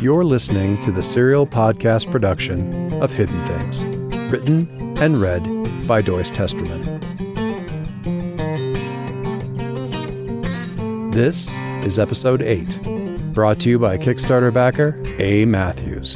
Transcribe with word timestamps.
You're 0.00 0.24
listening 0.24 0.80
to 0.84 0.92
the 0.92 1.02
serial 1.02 1.44
podcast 1.44 2.08
production 2.12 2.92
of 3.02 3.12
Hidden 3.12 3.44
Things, 3.46 3.82
written 4.30 4.96
and 4.98 5.20
read 5.20 5.42
by 5.88 6.02
Doyce 6.02 6.30
Testerman. 6.30 7.02
This 11.12 11.52
is 11.84 11.98
episode 11.98 12.42
8, 12.42 13.32
brought 13.34 13.58
to 13.58 13.70
you 13.70 13.80
by 13.80 13.98
Kickstarter 13.98 14.54
backer 14.54 15.02
A. 15.18 15.44
Matthews. 15.46 16.14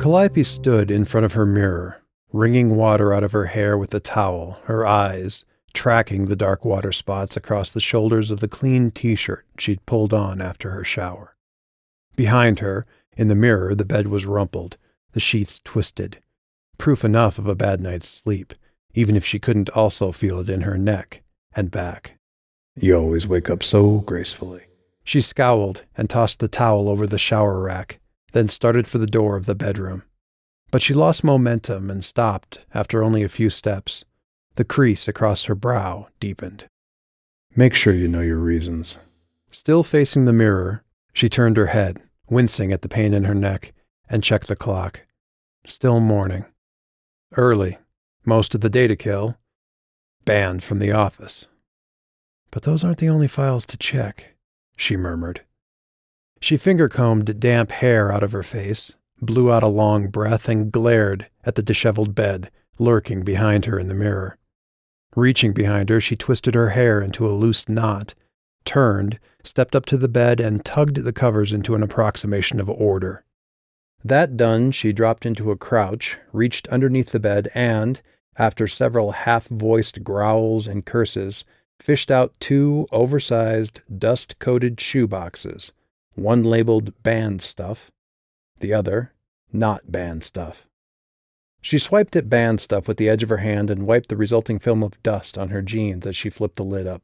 Calliope 0.00 0.44
stood 0.44 0.92
in 0.92 1.04
front 1.04 1.24
of 1.24 1.32
her 1.32 1.44
mirror, 1.44 2.00
wringing 2.32 2.76
water 2.76 3.12
out 3.12 3.24
of 3.24 3.32
her 3.32 3.46
hair 3.46 3.76
with 3.78 3.94
a 3.94 4.00
towel, 4.00 4.58
her 4.64 4.86
eyes 4.86 5.44
tracking 5.76 6.24
the 6.24 6.36
dark 6.36 6.64
water 6.64 6.90
spots 6.90 7.36
across 7.36 7.70
the 7.70 7.80
shoulders 7.80 8.30
of 8.30 8.40
the 8.40 8.48
clean 8.48 8.90
t 8.90 9.14
shirt 9.14 9.44
she'd 9.58 9.84
pulled 9.84 10.14
on 10.14 10.40
after 10.40 10.70
her 10.70 10.82
shower. 10.82 11.36
Behind 12.16 12.60
her, 12.60 12.86
in 13.14 13.28
the 13.28 13.34
mirror, 13.34 13.74
the 13.74 13.84
bed 13.84 14.06
was 14.08 14.24
rumpled, 14.24 14.78
the 15.12 15.20
sheets 15.20 15.60
twisted. 15.62 16.18
Proof 16.78 17.04
enough 17.04 17.38
of 17.38 17.46
a 17.46 17.54
bad 17.54 17.80
night's 17.80 18.08
sleep, 18.08 18.54
even 18.94 19.16
if 19.16 19.24
she 19.24 19.38
couldn't 19.38 19.68
also 19.70 20.12
feel 20.12 20.40
it 20.40 20.48
in 20.48 20.62
her 20.62 20.78
neck 20.78 21.22
and 21.54 21.70
back. 21.70 22.18
You 22.74 22.96
always 22.96 23.26
wake 23.26 23.50
up 23.50 23.62
so 23.62 23.98
gracefully. 23.98 24.62
She 25.04 25.20
scowled 25.20 25.84
and 25.96 26.08
tossed 26.08 26.40
the 26.40 26.48
towel 26.48 26.88
over 26.88 27.06
the 27.06 27.18
shower 27.18 27.62
rack, 27.62 28.00
then 28.32 28.48
started 28.48 28.88
for 28.88 28.98
the 28.98 29.06
door 29.06 29.36
of 29.36 29.46
the 29.46 29.54
bedroom. 29.54 30.02
But 30.70 30.82
she 30.82 30.94
lost 30.94 31.24
momentum 31.24 31.90
and 31.90 32.04
stopped 32.04 32.60
after 32.74 33.02
only 33.02 33.22
a 33.22 33.28
few 33.28 33.50
steps. 33.50 34.04
The 34.56 34.64
crease 34.64 35.06
across 35.06 35.44
her 35.44 35.54
brow 35.54 36.08
deepened. 36.18 36.66
Make 37.54 37.74
sure 37.74 37.94
you 37.94 38.08
know 38.08 38.20
your 38.20 38.38
reasons. 38.38 38.98
Still 39.50 39.82
facing 39.82 40.24
the 40.24 40.32
mirror, 40.32 40.82
she 41.12 41.28
turned 41.28 41.56
her 41.56 41.66
head, 41.66 42.02
wincing 42.28 42.72
at 42.72 42.82
the 42.82 42.88
pain 42.88 43.14
in 43.14 43.24
her 43.24 43.34
neck, 43.34 43.72
and 44.08 44.22
checked 44.22 44.48
the 44.48 44.56
clock. 44.56 45.02
Still 45.66 46.00
morning. 46.00 46.44
Early. 47.36 47.78
Most 48.24 48.54
of 48.54 48.60
the 48.60 48.70
day 48.70 48.86
to 48.86 48.96
kill. 48.96 49.36
Banned 50.24 50.62
from 50.62 50.78
the 50.78 50.92
office. 50.92 51.46
But 52.50 52.64
those 52.64 52.84
aren't 52.84 52.98
the 52.98 53.08
only 53.08 53.28
files 53.28 53.66
to 53.66 53.76
check, 53.76 54.34
she 54.76 54.96
murmured. 54.96 55.42
She 56.40 56.56
finger 56.56 56.88
combed 56.88 57.40
damp 57.40 57.70
hair 57.70 58.12
out 58.12 58.22
of 58.22 58.32
her 58.32 58.42
face, 58.42 58.94
blew 59.20 59.52
out 59.52 59.62
a 59.62 59.68
long 59.68 60.08
breath, 60.08 60.48
and 60.48 60.72
glared 60.72 61.26
at 61.44 61.54
the 61.54 61.62
disheveled 61.62 62.14
bed 62.14 62.50
lurking 62.78 63.22
behind 63.22 63.64
her 63.64 63.78
in 63.78 63.88
the 63.88 63.94
mirror. 63.94 64.36
Reaching 65.14 65.52
behind 65.52 65.88
her, 65.88 66.00
she 66.00 66.16
twisted 66.16 66.54
her 66.54 66.70
hair 66.70 67.00
into 67.00 67.26
a 67.26 67.32
loose 67.32 67.68
knot, 67.68 68.14
turned, 68.64 69.18
stepped 69.42 69.74
up 69.74 69.86
to 69.86 69.96
the 69.96 70.08
bed, 70.08 70.40
and 70.40 70.64
tugged 70.64 70.96
the 70.96 71.12
covers 71.12 71.52
into 71.52 71.74
an 71.74 71.82
approximation 71.82 72.60
of 72.60 72.68
order. 72.68 73.24
That 74.04 74.36
done, 74.36 74.72
she 74.72 74.92
dropped 74.92 75.24
into 75.24 75.50
a 75.50 75.56
crouch, 75.56 76.18
reached 76.32 76.68
underneath 76.68 77.10
the 77.10 77.20
bed, 77.20 77.48
and, 77.54 78.02
after 78.36 78.68
several 78.68 79.12
half 79.12 79.48
voiced 79.48 80.04
growls 80.04 80.66
and 80.66 80.84
curses, 80.84 81.44
fished 81.80 82.10
out 82.10 82.34
two 82.38 82.86
oversized, 82.92 83.80
dust 83.98 84.38
coated 84.38 84.80
shoe 84.80 85.06
boxes 85.06 85.72
one 86.14 86.42
labeled 86.42 87.02
band 87.02 87.42
stuff, 87.42 87.90
the 88.60 88.72
other 88.72 89.12
not 89.52 89.90
band 89.90 90.22
stuff. 90.22 90.66
She 91.60 91.78
swiped 91.78 92.14
at 92.14 92.28
band 92.28 92.60
stuff 92.60 92.86
with 92.86 92.96
the 92.96 93.08
edge 93.08 93.22
of 93.22 93.28
her 93.28 93.38
hand 93.38 93.70
and 93.70 93.86
wiped 93.86 94.08
the 94.08 94.16
resulting 94.16 94.58
film 94.58 94.82
of 94.82 95.02
dust 95.02 95.36
on 95.36 95.48
her 95.48 95.62
jeans 95.62 96.06
as 96.06 96.16
she 96.16 96.30
flipped 96.30 96.56
the 96.56 96.64
lid 96.64 96.86
up. 96.86 97.02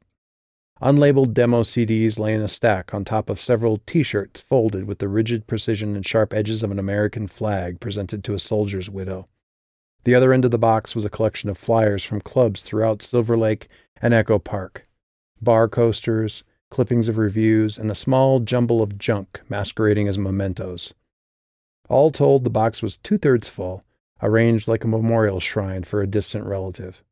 Unlabeled 0.81 1.33
demo 1.33 1.63
CDs 1.63 2.19
lay 2.19 2.33
in 2.33 2.41
a 2.41 2.47
stack 2.47 2.93
on 2.93 3.05
top 3.05 3.29
of 3.29 3.41
several 3.41 3.81
t 3.85 4.03
shirts 4.03 4.41
folded 4.41 4.85
with 4.85 4.99
the 4.99 5.07
rigid 5.07 5.47
precision 5.47 5.95
and 5.95 6.05
sharp 6.05 6.33
edges 6.33 6.63
of 6.63 6.71
an 6.71 6.79
American 6.79 7.27
flag 7.27 7.79
presented 7.79 8.23
to 8.23 8.33
a 8.33 8.39
soldier's 8.39 8.89
widow. 8.89 9.25
The 10.03 10.15
other 10.15 10.33
end 10.33 10.45
of 10.45 10.51
the 10.51 10.57
box 10.57 10.95
was 10.95 11.05
a 11.05 11.09
collection 11.09 11.49
of 11.49 11.57
flyers 11.57 12.03
from 12.03 12.21
clubs 12.21 12.61
throughout 12.61 13.01
Silver 13.01 13.37
Lake 13.37 13.67
and 14.01 14.13
Echo 14.13 14.39
Park 14.39 14.87
bar 15.43 15.67
coasters, 15.67 16.43
clippings 16.69 17.09
of 17.09 17.17
reviews, 17.17 17.77
and 17.77 17.91
a 17.91 17.95
small 17.95 18.39
jumble 18.39 18.81
of 18.81 18.97
junk 18.97 19.41
masquerading 19.49 20.07
as 20.07 20.17
mementos. 20.17 20.93
All 21.89 22.11
told, 22.11 22.43
the 22.43 22.49
box 22.49 22.81
was 22.81 22.97
two 22.97 23.17
thirds 23.17 23.47
full, 23.47 23.83
arranged 24.21 24.67
like 24.67 24.83
a 24.83 24.87
memorial 24.87 25.39
shrine 25.39 25.83
for 25.83 26.01
a 26.01 26.07
distant 26.07 26.45
relative. 26.45 27.03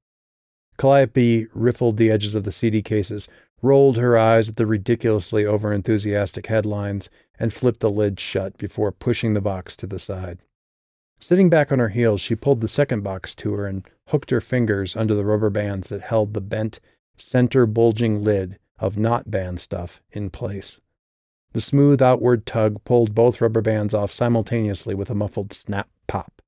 Calliope 0.77 1.47
riffled 1.53 1.97
the 1.97 2.09
edges 2.09 2.33
of 2.35 2.43
the 2.43 2.51
CD 2.51 2.81
cases, 2.81 3.27
rolled 3.61 3.97
her 3.97 4.17
eyes 4.17 4.49
at 4.49 4.55
the 4.55 4.65
ridiculously 4.65 5.43
overenthusiastic 5.43 6.47
headlines, 6.47 7.09
and 7.37 7.53
flipped 7.53 7.81
the 7.81 7.89
lid 7.89 8.19
shut 8.19 8.57
before 8.57 8.91
pushing 8.91 9.33
the 9.33 9.41
box 9.41 9.75
to 9.75 9.85
the 9.85 9.99
side. 9.99 10.39
Sitting 11.19 11.49
back 11.49 11.71
on 11.71 11.77
her 11.77 11.89
heels, 11.89 12.21
she 12.21 12.33
pulled 12.33 12.61
the 12.61 12.67
second 12.67 13.03
box 13.03 13.35
to 13.35 13.53
her 13.53 13.67
and 13.67 13.85
hooked 14.07 14.31
her 14.31 14.41
fingers 14.41 14.95
under 14.95 15.13
the 15.13 15.25
rubber 15.25 15.51
bands 15.51 15.89
that 15.89 16.01
held 16.01 16.33
the 16.33 16.41
bent, 16.41 16.79
center 17.15 17.67
bulging 17.67 18.23
lid 18.23 18.57
of 18.79 18.97
not 18.97 19.29
band 19.29 19.59
stuff 19.59 20.01
in 20.11 20.31
place. 20.31 20.79
The 21.53 21.61
smooth 21.61 22.01
outward 22.01 22.45
tug 22.45 22.83
pulled 22.85 23.13
both 23.13 23.41
rubber 23.41 23.61
bands 23.61 23.93
off 23.93 24.11
simultaneously 24.11 24.95
with 24.95 25.09
a 25.09 25.15
muffled 25.15 25.51
snap 25.51 25.89
pop, 26.07 26.41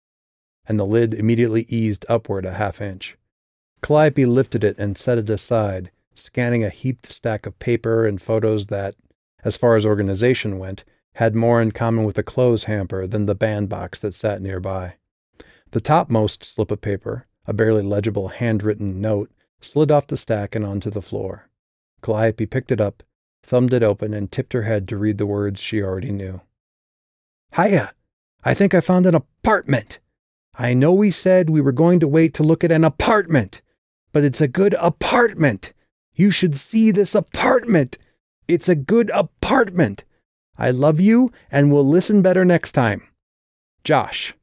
and 0.65 0.79
the 0.79 0.85
lid 0.85 1.13
immediately 1.13 1.65
eased 1.67 2.05
upward 2.07 2.45
a 2.45 2.53
half 2.53 2.79
inch. 2.79 3.17
Calliope 3.81 4.25
lifted 4.25 4.63
it 4.63 4.77
and 4.79 4.97
set 4.97 5.17
it 5.17 5.29
aside, 5.29 5.91
scanning 6.15 6.63
a 6.63 6.69
heaped 6.69 7.05
stack 7.07 7.45
of 7.45 7.59
paper 7.59 8.05
and 8.05 8.21
photos 8.21 8.67
that, 8.67 8.95
as 9.43 9.57
far 9.57 9.75
as 9.75 9.85
organization 9.85 10.57
went, 10.57 10.85
had 11.15 11.35
more 11.35 11.61
in 11.61 11.71
common 11.71 12.05
with 12.05 12.15
the 12.15 12.23
clothes 12.23 12.63
hamper 12.63 13.05
than 13.05 13.25
the 13.25 13.35
bandbox 13.35 13.99
that 13.99 14.15
sat 14.15 14.41
nearby. 14.41 14.95
The 15.71 15.81
topmost 15.81 16.43
slip 16.43 16.71
of 16.71 16.81
paper, 16.81 17.27
a 17.45 17.53
barely 17.53 17.83
legible 17.83 18.29
handwritten 18.29 19.01
note, 19.01 19.31
slid 19.59 19.91
off 19.91 20.07
the 20.07 20.17
stack 20.17 20.55
and 20.55 20.65
onto 20.65 20.89
the 20.89 21.01
floor. 21.01 21.49
Calliope 22.01 22.45
picked 22.45 22.71
it 22.71 22.79
up, 22.79 23.03
thumbed 23.43 23.73
it 23.73 23.83
open, 23.83 24.13
and 24.13 24.31
tipped 24.31 24.53
her 24.53 24.63
head 24.63 24.87
to 24.87 24.97
read 24.97 25.17
the 25.17 25.25
words 25.25 25.61
she 25.61 25.81
already 25.81 26.11
knew. 26.11 26.41
Hiya! 27.55 27.93
I 28.43 28.53
think 28.53 28.73
I 28.73 28.81
found 28.81 29.05
an 29.05 29.15
apartment! 29.15 29.99
I 30.55 30.73
know 30.73 30.93
we 30.93 31.11
said 31.11 31.49
we 31.49 31.61
were 31.61 31.71
going 31.71 31.99
to 31.99 32.07
wait 32.07 32.33
to 32.35 32.43
look 32.43 32.63
at 32.63 32.71
an 32.71 32.83
apartment, 32.83 33.61
but 34.11 34.23
it's 34.23 34.41
a 34.41 34.47
good 34.47 34.75
apartment! 34.75 35.73
You 36.15 36.31
should 36.31 36.57
see 36.57 36.91
this 36.91 37.13
apartment! 37.13 37.97
It's 38.47 38.69
a 38.69 38.75
good 38.75 39.09
apartment! 39.11 40.03
I 40.57 40.71
love 40.71 40.99
you 40.99 41.31
and 41.51 41.71
will 41.71 41.87
listen 41.87 42.21
better 42.21 42.45
next 42.45 42.73
time. 42.73 43.07
Josh. 43.83 44.33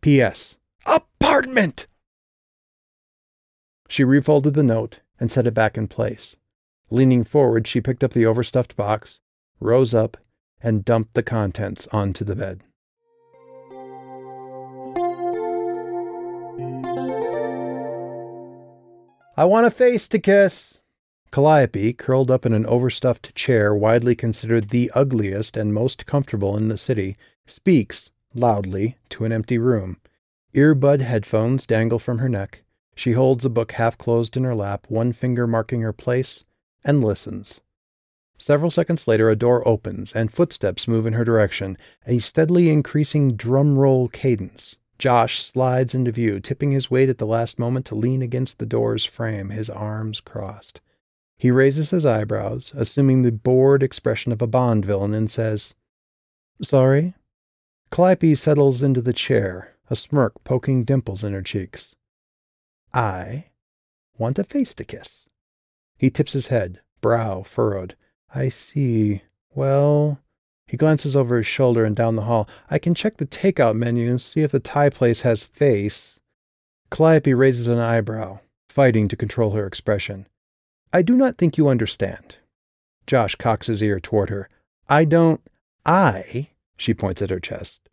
P.S. 0.00 0.56
Apartment! 0.84 1.86
She 3.88 4.04
refolded 4.04 4.54
the 4.54 4.62
note 4.62 5.00
and 5.20 5.30
set 5.30 5.46
it 5.46 5.54
back 5.54 5.78
in 5.78 5.86
place. 5.86 6.36
Leaning 6.94 7.24
forward, 7.24 7.66
she 7.66 7.80
picked 7.80 8.04
up 8.04 8.12
the 8.12 8.24
overstuffed 8.24 8.76
box, 8.76 9.18
rose 9.58 9.94
up, 9.94 10.16
and 10.62 10.84
dumped 10.84 11.14
the 11.14 11.24
contents 11.24 11.88
onto 11.90 12.24
the 12.24 12.36
bed. 12.36 12.60
I 19.36 19.44
want 19.44 19.66
a 19.66 19.72
face 19.72 20.06
to 20.06 20.20
kiss. 20.20 20.78
Calliope, 21.32 21.94
curled 21.94 22.30
up 22.30 22.46
in 22.46 22.52
an 22.52 22.64
overstuffed 22.64 23.34
chair 23.34 23.74
widely 23.74 24.14
considered 24.14 24.68
the 24.68 24.92
ugliest 24.94 25.56
and 25.56 25.74
most 25.74 26.06
comfortable 26.06 26.56
in 26.56 26.68
the 26.68 26.78
city, 26.78 27.16
speaks, 27.44 28.10
loudly, 28.36 28.98
to 29.08 29.24
an 29.24 29.32
empty 29.32 29.58
room. 29.58 29.96
Earbud 30.54 31.00
headphones 31.00 31.66
dangle 31.66 31.98
from 31.98 32.18
her 32.18 32.28
neck. 32.28 32.62
She 32.94 33.14
holds 33.14 33.44
a 33.44 33.50
book 33.50 33.72
half 33.72 33.98
closed 33.98 34.36
in 34.36 34.44
her 34.44 34.54
lap, 34.54 34.86
one 34.88 35.12
finger 35.12 35.48
marking 35.48 35.80
her 35.80 35.92
place, 35.92 36.44
and 36.84 37.02
listens. 37.02 37.60
Several 38.38 38.70
seconds 38.70 39.06
later, 39.06 39.30
a 39.30 39.36
door 39.36 39.66
opens 39.66 40.12
and 40.12 40.32
footsteps 40.32 40.88
move 40.88 41.06
in 41.06 41.14
her 41.14 41.24
direction, 41.24 41.78
a 42.06 42.18
steadily 42.18 42.68
increasing 42.68 43.36
drum 43.36 43.78
roll 43.78 44.08
cadence. 44.08 44.76
Josh 44.98 45.40
slides 45.40 45.94
into 45.94 46.12
view, 46.12 46.40
tipping 46.40 46.72
his 46.72 46.90
weight 46.90 47.08
at 47.08 47.18
the 47.18 47.26
last 47.26 47.58
moment 47.58 47.86
to 47.86 47.94
lean 47.94 48.22
against 48.22 48.58
the 48.58 48.66
door's 48.66 49.04
frame, 49.04 49.50
his 49.50 49.70
arms 49.70 50.20
crossed. 50.20 50.80
He 51.36 51.50
raises 51.50 51.90
his 51.90 52.06
eyebrows, 52.06 52.72
assuming 52.76 53.22
the 53.22 53.32
bored 53.32 53.82
expression 53.82 54.32
of 54.32 54.40
a 54.40 54.46
Bond 54.46 54.84
villain, 54.84 55.14
and 55.14 55.28
says, 55.28 55.74
Sorry? 56.62 57.14
Calliope 57.90 58.34
settles 58.34 58.82
into 58.82 59.00
the 59.00 59.12
chair, 59.12 59.76
a 59.90 59.96
smirk 59.96 60.42
poking 60.44 60.84
dimples 60.84 61.24
in 61.24 61.32
her 61.32 61.42
cheeks. 61.42 61.94
I 62.92 63.46
want 64.16 64.38
a 64.38 64.44
face 64.44 64.74
to 64.74 64.84
kiss. 64.84 65.28
He 66.04 66.10
tips 66.10 66.34
his 66.34 66.48
head, 66.48 66.82
brow 67.00 67.42
furrowed. 67.42 67.96
I 68.34 68.50
see. 68.50 69.22
Well, 69.54 70.20
he 70.66 70.76
glances 70.76 71.16
over 71.16 71.38
his 71.38 71.46
shoulder 71.46 71.82
and 71.82 71.96
down 71.96 72.14
the 72.14 72.24
hall. 72.24 72.46
I 72.68 72.78
can 72.78 72.94
check 72.94 73.16
the 73.16 73.24
takeout 73.24 73.74
menu, 73.74 74.10
and 74.10 74.20
see 74.20 74.42
if 74.42 74.52
the 74.52 74.60
Thai 74.60 74.90
place 74.90 75.22
has 75.22 75.44
face. 75.44 76.20
Calliope 76.90 77.32
raises 77.32 77.68
an 77.68 77.78
eyebrow. 77.78 78.40
fighting 78.68 79.08
to 79.08 79.16
control 79.16 79.52
her 79.52 79.66
expression. 79.66 80.26
I 80.92 81.00
do 81.00 81.16
not 81.16 81.38
think 81.38 81.56
you 81.56 81.68
understand. 81.68 82.36
Josh 83.06 83.34
cocks 83.36 83.68
his 83.68 83.82
ear 83.82 83.98
toward 83.98 84.28
her. 84.28 84.50
I 84.90 85.06
don't. 85.06 85.40
I, 85.86 86.50
she 86.76 86.92
points 86.92 87.22
at 87.22 87.30
her 87.30 87.40
chest. 87.40 87.88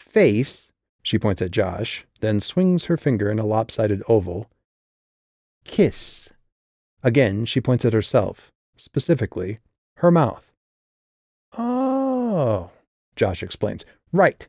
Face, 0.00 0.70
she 1.04 1.20
points 1.20 1.40
at 1.40 1.52
Josh, 1.52 2.04
then 2.18 2.40
swings 2.40 2.86
her 2.86 2.96
finger 2.96 3.30
in 3.30 3.38
a 3.38 3.46
lopsided 3.46 4.02
oval. 4.08 4.50
Kiss. 5.64 6.30
Again, 7.02 7.44
she 7.44 7.60
points 7.60 7.84
at 7.84 7.92
herself, 7.92 8.50
specifically, 8.76 9.58
her 9.96 10.10
mouth. 10.10 10.52
Oh, 11.56 12.70
Josh 13.16 13.42
explains. 13.42 13.84
Right. 14.12 14.46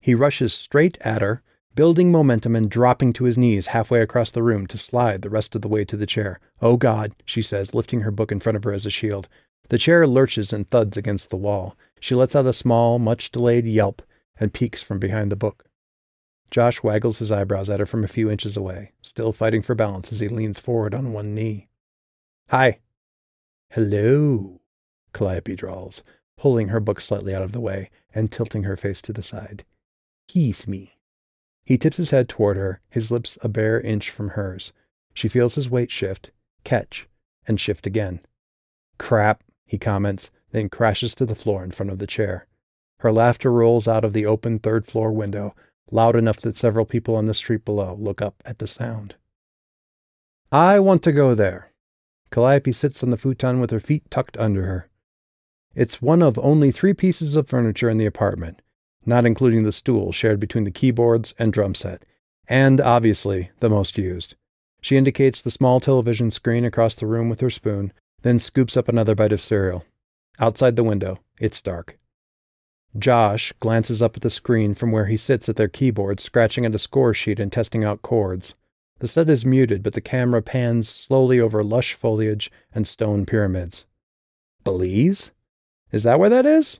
He 0.00 0.14
rushes 0.14 0.54
straight 0.54 0.98
at 1.00 1.22
her, 1.22 1.42
building 1.74 2.10
momentum 2.10 2.56
and 2.56 2.70
dropping 2.70 3.12
to 3.12 3.24
his 3.24 3.36
knees 3.36 3.68
halfway 3.68 4.00
across 4.00 4.30
the 4.30 4.42
room 4.42 4.66
to 4.66 4.78
slide 4.78 5.22
the 5.22 5.30
rest 5.30 5.54
of 5.54 5.62
the 5.62 5.68
way 5.68 5.84
to 5.84 5.96
the 5.96 6.06
chair. 6.06 6.40
Oh 6.62 6.76
God, 6.76 7.12
she 7.24 7.42
says, 7.42 7.74
lifting 7.74 8.00
her 8.00 8.10
book 8.10 8.32
in 8.32 8.40
front 8.40 8.56
of 8.56 8.64
her 8.64 8.72
as 8.72 8.86
a 8.86 8.90
shield. 8.90 9.28
The 9.68 9.78
chair 9.78 10.06
lurches 10.06 10.52
and 10.52 10.68
thuds 10.68 10.96
against 10.96 11.30
the 11.30 11.36
wall. 11.36 11.76
She 12.00 12.14
lets 12.14 12.36
out 12.36 12.46
a 12.46 12.52
small, 12.52 12.98
much 12.98 13.30
delayed 13.30 13.66
yelp 13.66 14.02
and 14.38 14.52
peeks 14.52 14.82
from 14.82 14.98
behind 14.98 15.30
the 15.30 15.36
book. 15.36 15.64
Josh 16.50 16.82
waggles 16.82 17.18
his 17.18 17.32
eyebrows 17.32 17.68
at 17.68 17.80
her 17.80 17.86
from 17.86 18.04
a 18.04 18.08
few 18.08 18.30
inches 18.30 18.56
away, 18.56 18.92
still 19.02 19.32
fighting 19.32 19.62
for 19.62 19.74
balance 19.74 20.12
as 20.12 20.20
he 20.20 20.28
leans 20.28 20.60
forward 20.60 20.94
on 20.94 21.12
one 21.12 21.34
knee. 21.34 21.68
Hi. 22.50 22.78
Hello, 23.70 24.60
Calliope 25.12 25.56
drawls, 25.56 26.04
pulling 26.38 26.68
her 26.68 26.78
book 26.78 27.00
slightly 27.00 27.34
out 27.34 27.42
of 27.42 27.50
the 27.50 27.60
way 27.60 27.90
and 28.14 28.30
tilting 28.30 28.62
her 28.62 28.76
face 28.76 29.02
to 29.02 29.12
the 29.12 29.24
side. 29.24 29.64
Kiss 30.28 30.68
me. 30.68 30.96
He 31.64 31.76
tips 31.76 31.96
his 31.96 32.10
head 32.10 32.28
toward 32.28 32.56
her, 32.56 32.80
his 32.88 33.10
lips 33.10 33.36
a 33.42 33.48
bare 33.48 33.80
inch 33.80 34.10
from 34.10 34.30
hers. 34.30 34.72
She 35.12 35.26
feels 35.26 35.56
his 35.56 35.68
weight 35.68 35.90
shift, 35.90 36.30
catch, 36.62 37.08
and 37.48 37.58
shift 37.58 37.84
again. 37.84 38.20
Crap, 38.96 39.42
he 39.64 39.76
comments, 39.76 40.30
then 40.52 40.68
crashes 40.68 41.16
to 41.16 41.26
the 41.26 41.34
floor 41.34 41.64
in 41.64 41.72
front 41.72 41.90
of 41.90 41.98
the 41.98 42.06
chair. 42.06 42.46
Her 43.00 43.12
laughter 43.12 43.50
rolls 43.50 43.88
out 43.88 44.04
of 44.04 44.12
the 44.12 44.24
open 44.24 44.60
third 44.60 44.86
floor 44.86 45.10
window, 45.10 45.52
loud 45.90 46.14
enough 46.14 46.40
that 46.42 46.56
several 46.56 46.84
people 46.84 47.16
on 47.16 47.26
the 47.26 47.34
street 47.34 47.64
below 47.64 47.96
look 47.98 48.22
up 48.22 48.40
at 48.44 48.60
the 48.60 48.68
sound. 48.68 49.16
I 50.52 50.78
want 50.78 51.02
to 51.02 51.12
go 51.12 51.34
there. 51.34 51.72
Calliope 52.30 52.72
sits 52.72 53.02
on 53.02 53.10
the 53.10 53.16
futon 53.16 53.60
with 53.60 53.70
her 53.70 53.80
feet 53.80 54.10
tucked 54.10 54.36
under 54.36 54.66
her. 54.66 54.88
It's 55.74 56.02
one 56.02 56.22
of 56.22 56.38
only 56.38 56.70
three 56.70 56.94
pieces 56.94 57.36
of 57.36 57.48
furniture 57.48 57.90
in 57.90 57.98
the 57.98 58.06
apartment, 58.06 58.62
not 59.04 59.26
including 59.26 59.62
the 59.62 59.72
stool 59.72 60.12
shared 60.12 60.40
between 60.40 60.64
the 60.64 60.70
keyboards 60.70 61.34
and 61.38 61.52
drum 61.52 61.74
set, 61.74 62.02
and 62.48 62.80
obviously 62.80 63.50
the 63.60 63.70
most 63.70 63.98
used. 63.98 64.34
She 64.80 64.96
indicates 64.96 65.42
the 65.42 65.50
small 65.50 65.80
television 65.80 66.30
screen 66.30 66.64
across 66.64 66.94
the 66.94 67.06
room 67.06 67.28
with 67.28 67.40
her 67.40 67.50
spoon, 67.50 67.92
then 68.22 68.38
scoops 68.38 68.76
up 68.76 68.88
another 68.88 69.14
bite 69.14 69.32
of 69.32 69.40
cereal. 69.40 69.84
Outside 70.38 70.76
the 70.76 70.84
window, 70.84 71.18
it's 71.40 71.62
dark. 71.62 71.98
Josh 72.98 73.52
glances 73.60 74.00
up 74.00 74.16
at 74.16 74.22
the 74.22 74.30
screen 74.30 74.74
from 74.74 74.92
where 74.92 75.06
he 75.06 75.16
sits 75.16 75.48
at 75.48 75.56
their 75.56 75.68
keyboard, 75.68 76.20
scratching 76.20 76.64
at 76.64 76.74
a 76.74 76.78
score 76.78 77.12
sheet 77.12 77.38
and 77.38 77.52
testing 77.52 77.84
out 77.84 78.02
chords. 78.02 78.54
The 78.98 79.06
set 79.06 79.28
is 79.28 79.44
muted, 79.44 79.82
but 79.82 79.92
the 79.92 80.00
camera 80.00 80.40
pans 80.40 80.88
slowly 80.88 81.38
over 81.38 81.62
lush 81.62 81.92
foliage 81.94 82.50
and 82.74 82.86
stone 82.86 83.26
pyramids. 83.26 83.84
Belize? 84.64 85.30
Is 85.92 86.02
that 86.04 86.18
where 86.18 86.30
that 86.30 86.46
is? 86.46 86.78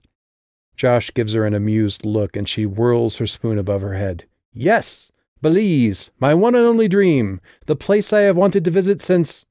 Josh 0.77 1.13
gives 1.13 1.35
her 1.35 1.45
an 1.45 1.55
amused 1.55 2.05
look 2.05 2.37
and 2.37 2.49
she 2.49 2.65
whirls 2.65 3.17
her 3.17 3.27
spoon 3.27 3.59
above 3.59 3.83
her 3.83 3.95
head. 3.95 4.25
Yes, 4.53 5.11
Belize, 5.43 6.11
my 6.19 6.35
one 6.35 6.55
and 6.55 6.65
only 6.65 6.89
dream, 6.89 7.41
the 7.67 7.77
place 7.77 8.13
I 8.13 8.21
have 8.21 8.37
wanted 8.37 8.65
to 8.65 8.71
visit 8.71 9.03
since. 9.03 9.45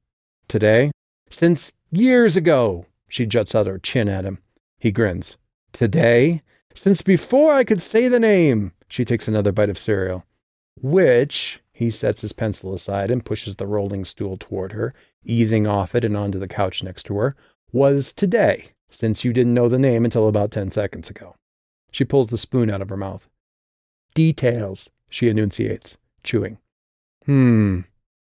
Today? 0.47 0.91
Since 1.29 1.71
years 1.91 2.35
ago. 2.35 2.85
She 3.07 3.25
juts 3.25 3.53
out 3.55 3.67
her 3.67 3.79
chin 3.79 4.09
at 4.09 4.25
him. 4.25 4.39
He 4.79 4.91
grins. 4.91 5.37
Today? 5.71 6.41
Since 6.73 7.01
before 7.01 7.53
I 7.53 7.63
could 7.63 7.81
say 7.81 8.07
the 8.07 8.19
name. 8.19 8.73
She 8.87 9.05
takes 9.05 9.27
another 9.27 9.51
bite 9.51 9.69
of 9.69 9.77
cereal. 9.77 10.25
Which, 10.81 11.61
he 11.75 11.91
sets 11.91 12.21
his 12.21 12.31
pencil 12.31 12.73
aside 12.73 13.11
and 13.11 13.25
pushes 13.25 13.57
the 13.57 13.67
rolling 13.67 14.05
stool 14.05 14.37
toward 14.37 14.71
her, 14.71 14.93
easing 15.25 15.67
off 15.67 15.93
it 15.93 16.05
and 16.05 16.15
onto 16.15 16.39
the 16.39 16.47
couch 16.47 16.81
next 16.81 17.03
to 17.03 17.17
her, 17.17 17.35
was 17.73 18.13
today 18.13 18.69
since 18.89 19.25
you 19.25 19.33
didn't 19.33 19.53
know 19.53 19.67
the 19.67 19.77
name 19.77 20.05
until 20.05 20.29
about 20.29 20.51
10 20.51 20.71
seconds 20.71 21.09
ago. 21.09 21.35
She 21.91 22.05
pulls 22.05 22.29
the 22.29 22.37
spoon 22.37 22.71
out 22.71 22.81
of 22.81 22.87
her 22.87 22.95
mouth. 22.95 23.27
Details, 24.13 24.89
she 25.09 25.27
enunciates, 25.27 25.97
chewing. 26.23 26.59
Hmm. 27.25 27.81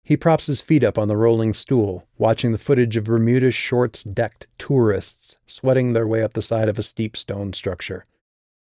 He 0.04 0.18
props 0.18 0.48
his 0.48 0.60
feet 0.60 0.84
up 0.84 0.98
on 0.98 1.08
the 1.08 1.16
rolling 1.16 1.54
stool, 1.54 2.06
watching 2.18 2.52
the 2.52 2.58
footage 2.58 2.98
of 2.98 3.06
Bermuda 3.06 3.52
shorts 3.52 4.04
decked 4.04 4.48
tourists 4.58 5.38
sweating 5.46 5.94
their 5.94 6.08
way 6.08 6.22
up 6.22 6.34
the 6.34 6.42
side 6.42 6.68
of 6.68 6.78
a 6.78 6.84
steep 6.84 7.16
stone 7.16 7.54
structure. 7.54 8.06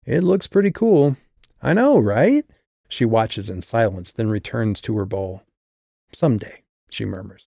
It 0.06 0.21
looks 0.21 0.48
pretty 0.48 0.71
cool. 0.71 1.18
I 1.62 1.74
know, 1.74 2.00
right? 2.00 2.45
She 2.88 3.06
watches 3.06 3.50
in 3.50 3.62
silence, 3.62 4.12
then 4.12 4.30
returns 4.30 4.81
to 4.81 4.97
her 4.97 5.06
bowl. 5.06 5.44
Someday, 6.12 6.63
she 6.89 7.06
murmurs. 7.06 7.47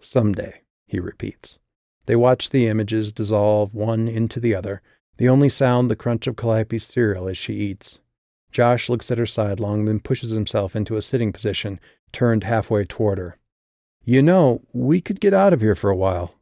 Someday, 0.00 0.62
he 0.86 0.98
repeats. 0.98 1.58
They 2.06 2.16
watch 2.16 2.50
the 2.50 2.66
images 2.66 3.12
dissolve 3.12 3.74
one 3.74 4.08
into 4.08 4.40
the 4.40 4.54
other, 4.54 4.82
the 5.18 5.28
only 5.28 5.48
sound 5.48 5.90
the 5.90 5.96
crunch 5.96 6.26
of 6.26 6.36
Calliope's 6.36 6.84
cereal 6.84 7.28
as 7.28 7.36
she 7.36 7.54
eats. 7.54 7.98
Josh 8.50 8.88
looks 8.88 9.10
at 9.10 9.18
her 9.18 9.26
sidelong, 9.26 9.84
then 9.84 10.00
pushes 10.00 10.30
himself 10.30 10.74
into 10.74 10.96
a 10.96 11.02
sitting 11.02 11.32
position, 11.32 11.78
turned 12.12 12.44
halfway 12.44 12.84
toward 12.84 13.18
her. 13.18 13.36
You 14.04 14.22
know, 14.22 14.62
we 14.72 15.00
could 15.00 15.20
get 15.20 15.34
out 15.34 15.52
of 15.52 15.60
here 15.60 15.74
for 15.74 15.90
a 15.90 15.96
while. 15.96 16.34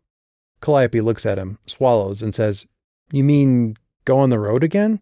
Calliope 0.60 1.00
looks 1.00 1.26
at 1.26 1.38
him, 1.38 1.58
swallows, 1.66 2.22
and 2.22 2.34
says, 2.34 2.66
You 3.10 3.24
mean 3.24 3.76
go 4.04 4.18
on 4.18 4.30
the 4.30 4.38
road 4.38 4.62
again? 4.62 5.00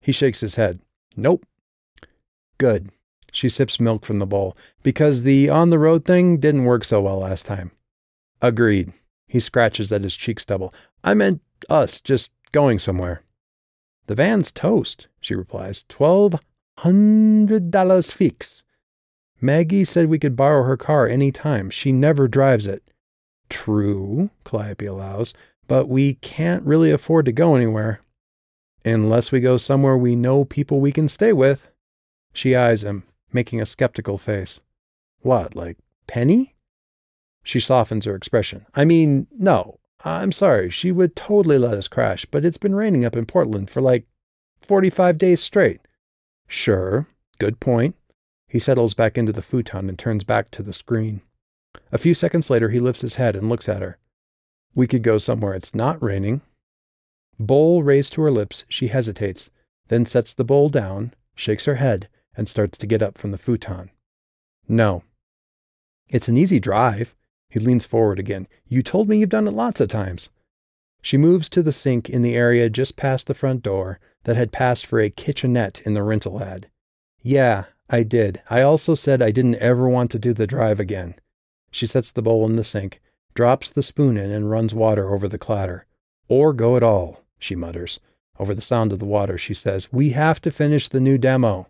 He 0.00 0.12
shakes 0.12 0.40
his 0.40 0.54
head. 0.54 0.80
Nope. 1.16 1.44
Good. 2.58 2.90
She 3.32 3.48
sips 3.48 3.80
milk 3.80 4.04
from 4.04 4.20
the 4.20 4.26
bowl, 4.26 4.56
because 4.82 5.22
the 5.22 5.48
on 5.48 5.70
the 5.70 5.78
road 5.78 6.04
thing 6.04 6.38
didn't 6.38 6.64
work 6.64 6.84
so 6.84 7.00
well 7.00 7.18
last 7.18 7.46
time. 7.46 7.72
Agreed. 8.40 8.92
He 9.26 9.40
scratches 9.40 9.90
at 9.90 10.02
his 10.02 10.16
cheek 10.16 10.38
stubble. 10.38 10.72
I 11.02 11.14
meant 11.14 11.40
us, 11.68 11.98
just 11.98 12.30
going 12.52 12.78
somewhere. 12.78 13.22
The 14.06 14.14
van's 14.14 14.52
toast, 14.52 15.08
she 15.20 15.34
replies. 15.34 15.84
Twelve 15.88 16.36
hundred 16.78 17.70
dollars 17.70 18.10
fix. 18.12 18.62
Maggie 19.40 19.84
said 19.84 20.06
we 20.06 20.18
could 20.18 20.36
borrow 20.36 20.62
her 20.62 20.76
car 20.76 21.08
any 21.08 21.32
time. 21.32 21.70
She 21.70 21.90
never 21.90 22.28
drives 22.28 22.66
it. 22.66 22.82
True, 23.48 24.30
Calliope 24.44 24.86
allows, 24.86 25.34
but 25.66 25.88
we 25.88 26.14
can't 26.14 26.64
really 26.64 26.90
afford 26.90 27.26
to 27.26 27.32
go 27.32 27.56
anywhere. 27.56 28.00
Unless 28.84 29.32
we 29.32 29.40
go 29.40 29.56
somewhere 29.56 29.96
we 29.96 30.14
know 30.14 30.44
people 30.44 30.80
we 30.80 30.92
can 30.92 31.08
stay 31.08 31.32
with. 31.32 31.68
She 32.34 32.54
eyes 32.54 32.84
him, 32.84 33.04
making 33.32 33.62
a 33.62 33.66
skeptical 33.66 34.18
face. 34.18 34.60
What, 35.20 35.56
like 35.56 35.78
Penny? 36.06 36.54
She 37.42 37.60
softens 37.60 38.04
her 38.04 38.14
expression. 38.14 38.66
I 38.74 38.84
mean, 38.84 39.28
no, 39.32 39.78
I'm 40.04 40.32
sorry. 40.32 40.68
She 40.68 40.92
would 40.92 41.16
totally 41.16 41.56
let 41.56 41.78
us 41.78 41.88
crash, 41.88 42.26
but 42.26 42.44
it's 42.44 42.58
been 42.58 42.74
raining 42.74 43.04
up 43.04 43.16
in 43.16 43.24
Portland 43.24 43.70
for 43.70 43.80
like 43.80 44.06
45 44.60 45.16
days 45.16 45.40
straight. 45.40 45.80
Sure, 46.46 47.06
good 47.38 47.60
point. 47.60 47.94
He 48.48 48.58
settles 48.58 48.94
back 48.94 49.16
into 49.16 49.32
the 49.32 49.42
futon 49.42 49.88
and 49.88 49.98
turns 49.98 50.24
back 50.24 50.50
to 50.52 50.62
the 50.62 50.72
screen. 50.72 51.22
A 51.92 51.98
few 51.98 52.14
seconds 52.14 52.50
later, 52.50 52.68
he 52.68 52.80
lifts 52.80 53.02
his 53.02 53.16
head 53.16 53.36
and 53.36 53.48
looks 53.48 53.68
at 53.68 53.82
her. 53.82 53.98
We 54.74 54.86
could 54.86 55.02
go 55.02 55.18
somewhere 55.18 55.54
it's 55.54 55.74
not 55.74 56.02
raining. 56.02 56.40
Bowl 57.38 57.82
raised 57.82 58.12
to 58.14 58.22
her 58.22 58.30
lips, 58.30 58.64
she 58.68 58.88
hesitates, 58.88 59.50
then 59.88 60.06
sets 60.06 60.34
the 60.34 60.44
bowl 60.44 60.68
down, 60.68 61.14
shakes 61.34 61.64
her 61.64 61.76
head, 61.76 62.08
and 62.36 62.48
starts 62.48 62.78
to 62.78 62.86
get 62.86 63.02
up 63.02 63.16
from 63.18 63.30
the 63.30 63.38
futon. 63.38 63.90
No. 64.68 65.02
It's 66.08 66.28
an 66.28 66.36
easy 66.36 66.60
drive. 66.60 67.14
He 67.48 67.60
leans 67.60 67.84
forward 67.84 68.18
again. 68.18 68.48
You 68.66 68.82
told 68.82 69.08
me 69.08 69.18
you've 69.18 69.28
done 69.28 69.48
it 69.48 69.52
lots 69.52 69.80
of 69.80 69.88
times. 69.88 70.28
She 71.02 71.16
moves 71.16 71.48
to 71.50 71.62
the 71.62 71.72
sink 71.72 72.08
in 72.08 72.22
the 72.22 72.34
area 72.34 72.70
just 72.70 72.96
past 72.96 73.26
the 73.26 73.34
front 73.34 73.62
door 73.62 74.00
that 74.24 74.36
had 74.36 74.52
passed 74.52 74.86
for 74.86 75.00
a 75.00 75.10
kitchenette 75.10 75.82
in 75.82 75.94
the 75.94 76.02
rental 76.02 76.42
ad. 76.42 76.70
Yeah, 77.22 77.64
I 77.90 78.02
did. 78.02 78.40
I 78.48 78.62
also 78.62 78.94
said 78.94 79.20
I 79.20 79.30
didn't 79.30 79.56
ever 79.56 79.88
want 79.88 80.10
to 80.12 80.18
do 80.18 80.32
the 80.32 80.46
drive 80.46 80.80
again. 80.80 81.14
She 81.70 81.86
sets 81.86 82.10
the 82.10 82.22
bowl 82.22 82.46
in 82.46 82.56
the 82.56 82.64
sink, 82.64 83.00
drops 83.34 83.68
the 83.68 83.82
spoon 83.82 84.16
in, 84.16 84.30
and 84.30 84.50
runs 84.50 84.74
water 84.74 85.12
over 85.12 85.28
the 85.28 85.38
clatter. 85.38 85.86
Or 86.28 86.52
go 86.52 86.76
at 86.76 86.82
all, 86.82 87.20
she 87.38 87.54
mutters. 87.54 88.00
Over 88.38 88.54
the 88.54 88.62
sound 88.62 88.92
of 88.92 88.98
the 88.98 89.04
water, 89.04 89.36
she 89.36 89.54
says, 89.54 89.92
We 89.92 90.10
have 90.10 90.40
to 90.40 90.50
finish 90.50 90.88
the 90.88 91.00
new 91.00 91.18
demo. 91.18 91.68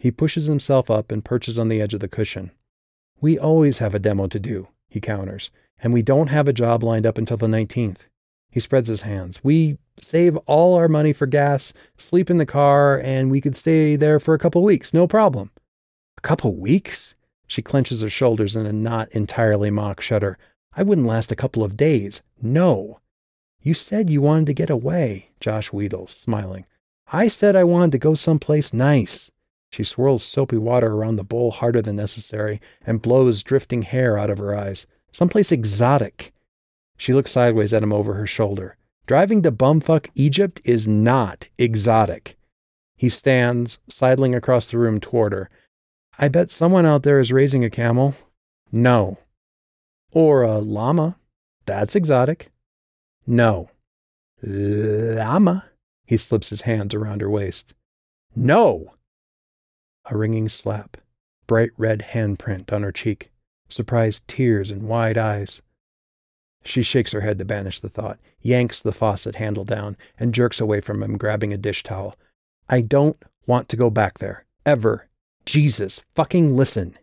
He 0.00 0.10
pushes 0.10 0.46
himself 0.46 0.90
up 0.90 1.12
and 1.12 1.22
perches 1.22 1.58
on 1.58 1.68
the 1.68 1.80
edge 1.80 1.92
of 1.92 2.00
the 2.00 2.08
cushion. 2.08 2.52
We 3.20 3.38
always 3.38 3.78
have 3.78 3.94
a 3.94 3.98
demo 3.98 4.26
to 4.28 4.40
do 4.40 4.68
he 4.88 4.98
counters, 4.98 5.50
and 5.82 5.92
we 5.92 6.02
don't 6.02 6.30
have 6.30 6.48
a 6.48 6.52
job 6.52 6.82
lined 6.82 7.06
up 7.06 7.16
until 7.16 7.36
the 7.36 7.46
19th. 7.46 8.06
He 8.50 8.58
spreads 8.58 8.88
his 8.88 9.02
hands. 9.02 9.44
We 9.44 9.78
save 10.00 10.36
all 10.46 10.74
our 10.74 10.88
money 10.88 11.12
for 11.12 11.26
gas, 11.26 11.72
sleep 11.96 12.28
in 12.28 12.38
the 12.38 12.46
car, 12.46 12.98
and 12.98 13.30
we 13.30 13.40
could 13.40 13.54
stay 13.54 13.94
there 13.94 14.18
for 14.18 14.34
a 14.34 14.38
couple 14.38 14.64
weeks, 14.64 14.92
no 14.92 15.06
problem. 15.06 15.50
A 16.18 16.22
couple 16.22 16.56
weeks? 16.56 17.14
She 17.46 17.62
clenches 17.62 18.00
her 18.00 18.10
shoulders 18.10 18.56
in 18.56 18.66
a 18.66 18.72
not 18.72 19.08
entirely 19.10 19.70
mock 19.70 20.00
shudder. 20.00 20.38
I 20.72 20.82
wouldn't 20.82 21.06
last 21.06 21.30
a 21.30 21.36
couple 21.36 21.62
of 21.62 21.76
days. 21.76 22.22
No. 22.42 23.00
You 23.60 23.74
said 23.74 24.10
you 24.10 24.22
wanted 24.22 24.46
to 24.46 24.54
get 24.54 24.70
away, 24.70 25.30
Josh 25.38 25.72
wheedles, 25.72 26.10
smiling. 26.10 26.64
I 27.12 27.28
said 27.28 27.54
I 27.54 27.64
wanted 27.64 27.92
to 27.92 27.98
go 27.98 28.14
someplace 28.14 28.72
nice. 28.72 29.30
She 29.70 29.84
swirls 29.84 30.24
soapy 30.24 30.56
water 30.56 30.88
around 30.88 31.16
the 31.16 31.24
bowl 31.24 31.52
harder 31.52 31.80
than 31.80 31.96
necessary 31.96 32.60
and 32.84 33.02
blows 33.02 33.42
drifting 33.42 33.82
hair 33.82 34.18
out 34.18 34.30
of 34.30 34.38
her 34.38 34.54
eyes. 34.54 34.86
Someplace 35.12 35.52
exotic. 35.52 36.32
She 36.96 37.12
looks 37.12 37.30
sideways 37.30 37.72
at 37.72 37.82
him 37.82 37.92
over 37.92 38.14
her 38.14 38.26
shoulder. 38.26 38.76
Driving 39.06 39.42
to 39.42 39.52
bumfuck 39.52 40.08
Egypt 40.14 40.60
is 40.64 40.86
not 40.86 41.48
exotic. 41.56 42.36
He 42.96 43.08
stands, 43.08 43.78
sidling 43.88 44.34
across 44.34 44.70
the 44.70 44.78
room 44.78 45.00
toward 45.00 45.32
her. 45.32 45.48
I 46.18 46.28
bet 46.28 46.50
someone 46.50 46.84
out 46.84 47.02
there 47.02 47.18
is 47.18 47.32
raising 47.32 47.64
a 47.64 47.70
camel. 47.70 48.14
No. 48.70 49.18
Or 50.12 50.42
a 50.42 50.58
llama. 50.58 51.16
That's 51.64 51.96
exotic. 51.96 52.50
No. 53.26 53.70
Llama. 54.42 55.64
He 56.06 56.16
slips 56.16 56.50
his 56.50 56.62
hands 56.62 56.94
around 56.94 57.20
her 57.20 57.30
waist. 57.30 57.72
No. 58.34 58.94
A 60.10 60.16
ringing 60.16 60.48
slap, 60.48 60.96
bright 61.46 61.70
red 61.76 62.06
handprint 62.10 62.72
on 62.72 62.82
her 62.82 62.90
cheek, 62.90 63.30
surprised 63.68 64.26
tears 64.26 64.72
in 64.72 64.88
wide 64.88 65.16
eyes. 65.16 65.62
She 66.64 66.82
shakes 66.82 67.12
her 67.12 67.20
head 67.20 67.38
to 67.38 67.44
banish 67.44 67.78
the 67.78 67.88
thought, 67.88 68.18
yanks 68.40 68.82
the 68.82 68.92
faucet 68.92 69.36
handle 69.36 69.64
down, 69.64 69.96
and 70.18 70.34
jerks 70.34 70.60
away 70.60 70.80
from 70.80 71.00
him, 71.00 71.16
grabbing 71.16 71.52
a 71.52 71.56
dish 71.56 71.84
towel. 71.84 72.16
I 72.68 72.80
don't 72.80 73.16
want 73.46 73.68
to 73.68 73.76
go 73.76 73.88
back 73.88 74.18
there. 74.18 74.46
Ever. 74.66 75.08
Jesus, 75.46 76.02
fucking 76.16 76.56
listen. 76.56 76.98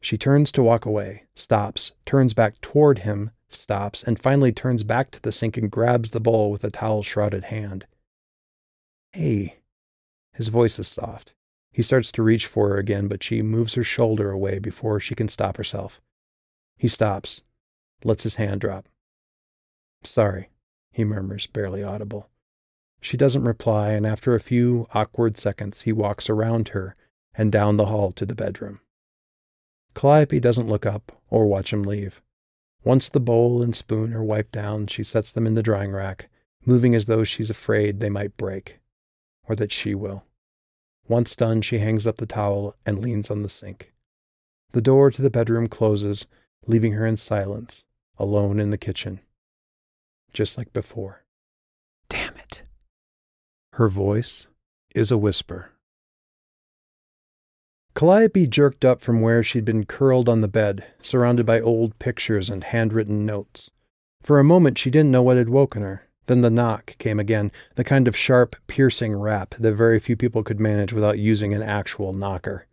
She 0.00 0.16
turns 0.16 0.52
to 0.52 0.62
walk 0.62 0.86
away, 0.86 1.24
stops, 1.34 1.92
turns 2.06 2.32
back 2.32 2.60
toward 2.60 3.00
him, 3.00 3.32
stops, 3.48 4.04
and 4.04 4.22
finally 4.22 4.52
turns 4.52 4.84
back 4.84 5.10
to 5.10 5.20
the 5.20 5.32
sink 5.32 5.56
and 5.56 5.70
grabs 5.70 6.12
the 6.12 6.20
bowl 6.20 6.52
with 6.52 6.62
a 6.62 6.70
towel 6.70 7.02
shrouded 7.02 7.44
hand. 7.44 7.86
Hey. 9.12 9.56
His 10.32 10.46
voice 10.46 10.78
is 10.78 10.86
soft. 10.86 11.34
He 11.72 11.82
starts 11.82 12.10
to 12.12 12.22
reach 12.22 12.46
for 12.46 12.70
her 12.70 12.78
again, 12.78 13.08
but 13.08 13.22
she 13.22 13.42
moves 13.42 13.74
her 13.74 13.84
shoulder 13.84 14.30
away 14.30 14.58
before 14.58 15.00
she 15.00 15.14
can 15.14 15.28
stop 15.28 15.56
herself. 15.56 16.00
He 16.76 16.88
stops, 16.88 17.42
lets 18.04 18.24
his 18.24 18.36
hand 18.36 18.60
drop. 18.60 18.88
Sorry, 20.02 20.50
he 20.90 21.04
murmurs, 21.04 21.46
barely 21.46 21.82
audible. 21.82 22.28
She 23.00 23.16
doesn't 23.16 23.44
reply, 23.44 23.90
and 23.90 24.06
after 24.06 24.34
a 24.34 24.40
few 24.40 24.86
awkward 24.92 25.38
seconds, 25.38 25.82
he 25.82 25.92
walks 25.92 26.28
around 26.28 26.68
her 26.68 26.96
and 27.34 27.52
down 27.52 27.76
the 27.76 27.86
hall 27.86 28.12
to 28.12 28.26
the 28.26 28.34
bedroom. 28.34 28.80
Calliope 29.94 30.40
doesn't 30.40 30.68
look 30.68 30.86
up 30.86 31.12
or 31.30 31.46
watch 31.46 31.72
him 31.72 31.82
leave. 31.82 32.20
Once 32.82 33.08
the 33.08 33.20
bowl 33.20 33.62
and 33.62 33.76
spoon 33.76 34.14
are 34.14 34.24
wiped 34.24 34.52
down, 34.52 34.86
she 34.86 35.04
sets 35.04 35.32
them 35.32 35.46
in 35.46 35.54
the 35.54 35.62
drying 35.62 35.92
rack, 35.92 36.28
moving 36.64 36.94
as 36.94 37.06
though 37.06 37.24
she's 37.24 37.50
afraid 37.50 38.00
they 38.00 38.10
might 38.10 38.36
break, 38.36 38.80
or 39.44 39.54
that 39.54 39.72
she 39.72 39.94
will. 39.94 40.24
Once 41.10 41.34
done, 41.34 41.60
she 41.60 41.80
hangs 41.80 42.06
up 42.06 42.18
the 42.18 42.24
towel 42.24 42.76
and 42.86 43.00
leans 43.00 43.32
on 43.32 43.42
the 43.42 43.48
sink. 43.48 43.92
The 44.70 44.80
door 44.80 45.10
to 45.10 45.20
the 45.20 45.28
bedroom 45.28 45.66
closes, 45.66 46.28
leaving 46.68 46.92
her 46.92 47.04
in 47.04 47.16
silence, 47.16 47.82
alone 48.16 48.60
in 48.60 48.70
the 48.70 48.78
kitchen. 48.78 49.18
Just 50.32 50.56
like 50.56 50.72
before. 50.72 51.24
Damn 52.08 52.36
it. 52.36 52.62
Her 53.72 53.88
voice 53.88 54.46
is 54.94 55.10
a 55.10 55.18
whisper. 55.18 55.72
Calliope 57.96 58.46
jerked 58.46 58.84
up 58.84 59.00
from 59.00 59.20
where 59.20 59.42
she'd 59.42 59.64
been 59.64 59.86
curled 59.86 60.28
on 60.28 60.42
the 60.42 60.46
bed, 60.46 60.86
surrounded 61.02 61.44
by 61.44 61.60
old 61.60 61.98
pictures 61.98 62.48
and 62.48 62.62
handwritten 62.62 63.26
notes. 63.26 63.68
For 64.22 64.38
a 64.38 64.44
moment, 64.44 64.78
she 64.78 64.90
didn't 64.90 65.10
know 65.10 65.24
what 65.24 65.38
had 65.38 65.48
woken 65.48 65.82
her. 65.82 66.06
Then 66.30 66.42
the 66.42 66.48
knock 66.48 66.94
came 66.98 67.18
again, 67.18 67.50
the 67.74 67.82
kind 67.82 68.06
of 68.06 68.16
sharp, 68.16 68.54
piercing 68.68 69.16
rap 69.16 69.56
that 69.58 69.74
very 69.74 69.98
few 69.98 70.14
people 70.14 70.44
could 70.44 70.60
manage 70.60 70.92
without 70.92 71.18
using 71.18 71.52
an 71.52 71.60
actual 71.60 72.12
knocker. 72.12 72.68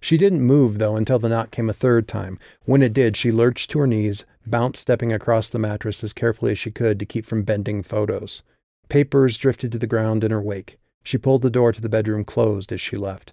She 0.00 0.16
didn't 0.16 0.42
move, 0.46 0.78
though, 0.78 0.94
until 0.94 1.18
the 1.18 1.28
knock 1.28 1.50
came 1.50 1.68
a 1.68 1.72
third 1.72 2.06
time. 2.06 2.38
When 2.64 2.82
it 2.82 2.92
did, 2.92 3.16
she 3.16 3.32
lurched 3.32 3.72
to 3.72 3.80
her 3.80 3.88
knees, 3.88 4.24
bounced 4.46 4.82
stepping 4.82 5.10
across 5.10 5.50
the 5.50 5.58
mattress 5.58 6.04
as 6.04 6.12
carefully 6.12 6.52
as 6.52 6.60
she 6.60 6.70
could 6.70 7.00
to 7.00 7.04
keep 7.04 7.26
from 7.26 7.42
bending 7.42 7.82
photos. 7.82 8.44
Papers 8.88 9.36
drifted 9.36 9.72
to 9.72 9.80
the 9.80 9.88
ground 9.88 10.22
in 10.22 10.30
her 10.30 10.40
wake. 10.40 10.78
She 11.02 11.18
pulled 11.18 11.42
the 11.42 11.50
door 11.50 11.72
to 11.72 11.80
the 11.80 11.88
bedroom 11.88 12.22
closed 12.22 12.70
as 12.70 12.80
she 12.80 12.96
left. 12.96 13.32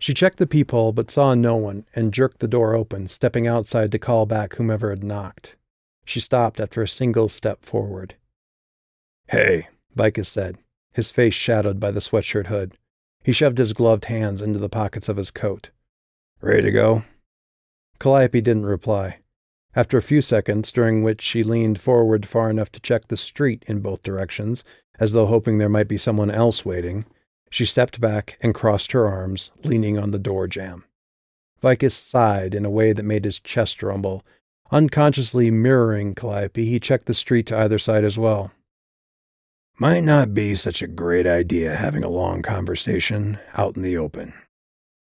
She 0.00 0.12
checked 0.12 0.38
the 0.38 0.46
peephole 0.48 0.90
but 0.90 1.08
saw 1.08 1.34
no 1.34 1.54
one 1.54 1.86
and 1.94 2.12
jerked 2.12 2.40
the 2.40 2.48
door 2.48 2.74
open, 2.74 3.06
stepping 3.06 3.46
outside 3.46 3.92
to 3.92 3.98
call 4.00 4.26
back 4.26 4.56
whomever 4.56 4.90
had 4.90 5.04
knocked. 5.04 5.54
She 6.04 6.18
stopped 6.18 6.58
after 6.58 6.82
a 6.82 6.88
single 6.88 7.28
step 7.28 7.64
forward. 7.64 8.16
Hey, 9.30 9.68
Vicus 9.94 10.28
said, 10.28 10.58
his 10.92 11.12
face 11.12 11.34
shadowed 11.34 11.78
by 11.78 11.92
the 11.92 12.00
sweatshirt 12.00 12.48
hood. 12.48 12.72
He 13.22 13.30
shoved 13.30 13.58
his 13.58 13.72
gloved 13.72 14.06
hands 14.06 14.42
into 14.42 14.58
the 14.58 14.68
pockets 14.68 15.08
of 15.08 15.18
his 15.18 15.30
coat. 15.30 15.70
Ready 16.40 16.62
to 16.62 16.72
go? 16.72 17.04
Calliope 18.00 18.40
didn't 18.40 18.66
reply. 18.66 19.18
After 19.76 19.96
a 19.96 20.02
few 20.02 20.20
seconds, 20.20 20.72
during 20.72 21.04
which 21.04 21.22
she 21.22 21.44
leaned 21.44 21.80
forward 21.80 22.26
far 22.26 22.50
enough 22.50 22.72
to 22.72 22.80
check 22.80 23.06
the 23.06 23.16
street 23.16 23.64
in 23.68 23.78
both 23.78 24.02
directions, 24.02 24.64
as 24.98 25.12
though 25.12 25.26
hoping 25.26 25.58
there 25.58 25.68
might 25.68 25.86
be 25.86 25.96
someone 25.96 26.32
else 26.32 26.64
waiting, 26.64 27.04
she 27.50 27.64
stepped 27.64 28.00
back 28.00 28.36
and 28.40 28.52
crossed 28.52 28.90
her 28.90 29.06
arms, 29.06 29.52
leaning 29.62 29.96
on 29.96 30.10
the 30.10 30.18
door 30.18 30.48
jamb. 30.48 30.82
Vicus 31.62 31.94
sighed 31.94 32.52
in 32.52 32.64
a 32.64 32.70
way 32.70 32.92
that 32.92 33.04
made 33.04 33.24
his 33.24 33.38
chest 33.38 33.80
rumble. 33.80 34.24
Unconsciously 34.72 35.52
mirroring 35.52 36.16
Calliope, 36.16 36.64
he 36.64 36.80
checked 36.80 37.06
the 37.06 37.14
street 37.14 37.46
to 37.46 37.56
either 37.56 37.78
side 37.78 38.02
as 38.02 38.18
well. 38.18 38.50
Might 39.80 40.04
not 40.04 40.34
be 40.34 40.54
such 40.56 40.82
a 40.82 40.86
great 40.86 41.26
idea 41.26 41.74
having 41.74 42.04
a 42.04 42.10
long 42.10 42.42
conversation 42.42 43.38
out 43.54 43.76
in 43.76 43.82
the 43.82 43.96
open. 43.96 44.34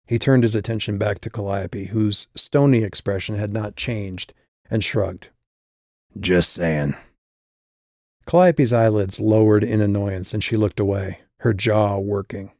He 0.06 0.18
turned 0.18 0.42
his 0.42 0.54
attention 0.54 0.98
back 0.98 1.18
to 1.20 1.30
Calliope, 1.30 1.86
whose 1.86 2.26
stony 2.34 2.84
expression 2.84 3.36
had 3.36 3.54
not 3.54 3.74
changed, 3.74 4.34
and 4.68 4.84
shrugged. 4.84 5.30
Just 6.20 6.52
saying. 6.52 6.94
Calliope's 8.26 8.70
eyelids 8.70 9.18
lowered 9.18 9.64
in 9.64 9.80
annoyance, 9.80 10.34
and 10.34 10.44
she 10.44 10.58
looked 10.58 10.78
away, 10.78 11.20
her 11.38 11.54
jaw 11.54 11.96
working. 11.96 12.50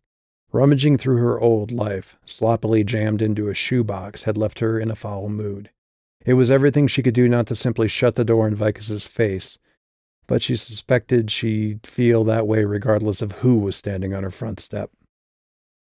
Rummaging 0.53 0.97
through 0.97 1.19
her 1.19 1.39
old 1.39 1.71
life, 1.71 2.17
sloppily 2.25 2.83
jammed 2.83 3.21
into 3.21 3.51
a 3.51 3.55
shoebox, 3.55 4.23
had 4.23 4.39
left 4.39 4.61
her 4.61 4.81
in 4.81 4.91
a 4.91 4.97
foul 4.97 5.29
mood. 5.29 5.69
It 6.25 6.33
was 6.33 6.51
everything 6.51 6.87
she 6.87 7.03
could 7.03 7.13
do 7.13 7.29
not 7.29 7.47
to 7.49 7.55
simply 7.55 7.89
shut 7.89 8.15
the 8.15 8.25
door 8.25 8.49
in 8.49 8.55
Vicus's 8.55 9.07
face, 9.07 9.59
but 10.31 10.43
she 10.43 10.55
suspected 10.55 11.29
she'd 11.29 11.85
feel 11.85 12.23
that 12.23 12.47
way 12.47 12.65
regardless 12.65 13.21
of 13.21 13.33
who 13.43 13.59
was 13.59 13.75
standing 13.75 14.15
on 14.15 14.23
her 14.23 14.31
front 14.31 14.61
step. 14.61 14.93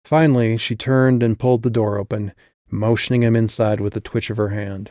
Finally, 0.04 0.58
she 0.58 0.76
turned 0.76 1.22
and 1.22 1.38
pulled 1.38 1.62
the 1.62 1.70
door 1.70 1.96
open, 1.96 2.32
motioning 2.70 3.22
him 3.22 3.34
inside 3.34 3.80
with 3.80 3.96
a 3.96 4.00
twitch 4.00 4.28
of 4.28 4.36
her 4.36 4.50
hand. 4.50 4.90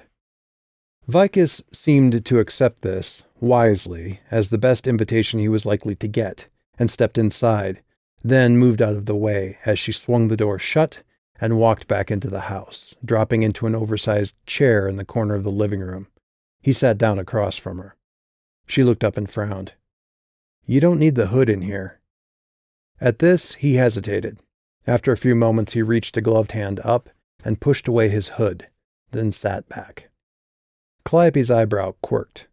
Vicus 1.08 1.62
seemed 1.72 2.25
to 2.25 2.40
accept 2.40 2.82
this, 2.82 3.22
wisely, 3.40 4.20
as 4.32 4.50
the 4.50 4.58
best 4.58 4.88
invitation 4.88 5.40
he 5.40 5.48
was 5.48 5.64
likely 5.64 5.94
to 5.94 6.08
get, 6.08 6.48
and 6.80 6.90
stepped 6.90 7.20
inside, 7.20 7.84
then 8.24 8.58
moved 8.58 8.82
out 8.82 8.96
of 8.96 9.06
the 9.06 9.16
way 9.16 9.60
as 9.64 9.78
she 9.78 9.92
swung 9.92 10.28
the 10.28 10.36
door 10.36 10.58
shut 10.58 11.04
and 11.40 11.60
walked 11.60 11.88
back 11.88 12.10
into 12.10 12.32
the 12.32 12.50
house, 12.50 12.96
dropping 13.06 13.44
into 13.44 13.68
an 13.68 13.75
oversized 13.75 14.34
chair 14.48 14.88
in 14.88 14.96
the 14.96 15.06
corner 15.06 15.36
of 15.36 15.44
the 15.44 15.52
living 15.52 15.82
room. 15.82 16.08
He 16.64 16.74
sat 16.74 16.98
down 16.98 17.20
across 17.20 17.58
from 17.58 17.78
her. 17.78 17.96
She 18.66 18.84
looked 18.84 19.04
up 19.04 19.18
and 19.18 19.30
frowned. 19.30 19.74
You 20.66 20.80
don't 20.80 21.00
need 21.00 21.16
the 21.16 21.28
hood 21.28 21.50
in 21.50 21.62
here. 21.62 22.00
At 23.00 23.20
this, 23.20 23.56
he 23.56 23.76
hesitated. 23.76 24.40
After 24.88 25.12
a 25.12 25.18
few 25.18 25.36
moments, 25.36 25.74
he 25.74 25.82
reached 25.82 26.18
a 26.18 26.22
gloved 26.22 26.54
hand 26.54 26.80
up 26.84 27.10
and 27.44 27.62
pushed 27.62 27.88
away 27.88 28.10
his 28.10 28.30
hood, 28.30 28.68
then 29.12 29.32
sat 29.32 29.68
back. 29.70 30.10
Calliope's 31.04 31.52
eyebrow 31.52 31.94
quirked. 32.02 32.48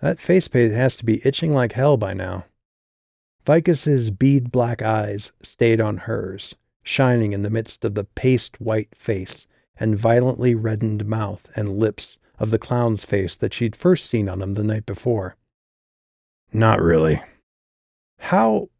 That 0.00 0.20
face 0.20 0.46
paint 0.46 0.72
has 0.72 0.94
to 0.96 1.04
be 1.04 1.26
itching 1.26 1.52
like 1.52 1.72
hell 1.72 1.96
by 1.96 2.14
now. 2.14 2.44
Vicus's 3.44 4.10
bead 4.10 4.52
black 4.52 4.82
eyes 4.82 5.32
stayed 5.42 5.80
on 5.80 5.98
hers, 5.98 6.54
shining 6.82 7.32
in 7.32 7.42
the 7.42 7.50
midst 7.50 7.84
of 7.84 7.94
the 7.94 8.04
paste 8.04 8.60
white 8.60 8.94
face 8.94 9.46
and 9.80 9.98
violently 9.98 10.54
reddened 10.54 11.06
mouth 11.06 11.50
and 11.56 11.78
lips 11.78 12.18
of 12.38 12.50
the 12.50 12.58
clown's 12.58 13.04
face 13.04 13.36
that 13.36 13.52
she'd 13.52 13.76
first 13.76 14.06
seen 14.06 14.28
on 14.28 14.42
him 14.42 14.54
the 14.54 14.64
night 14.64 14.86
before. 14.86 15.36
Not 16.52 16.80
really. 16.80 17.22
How? 18.18 18.70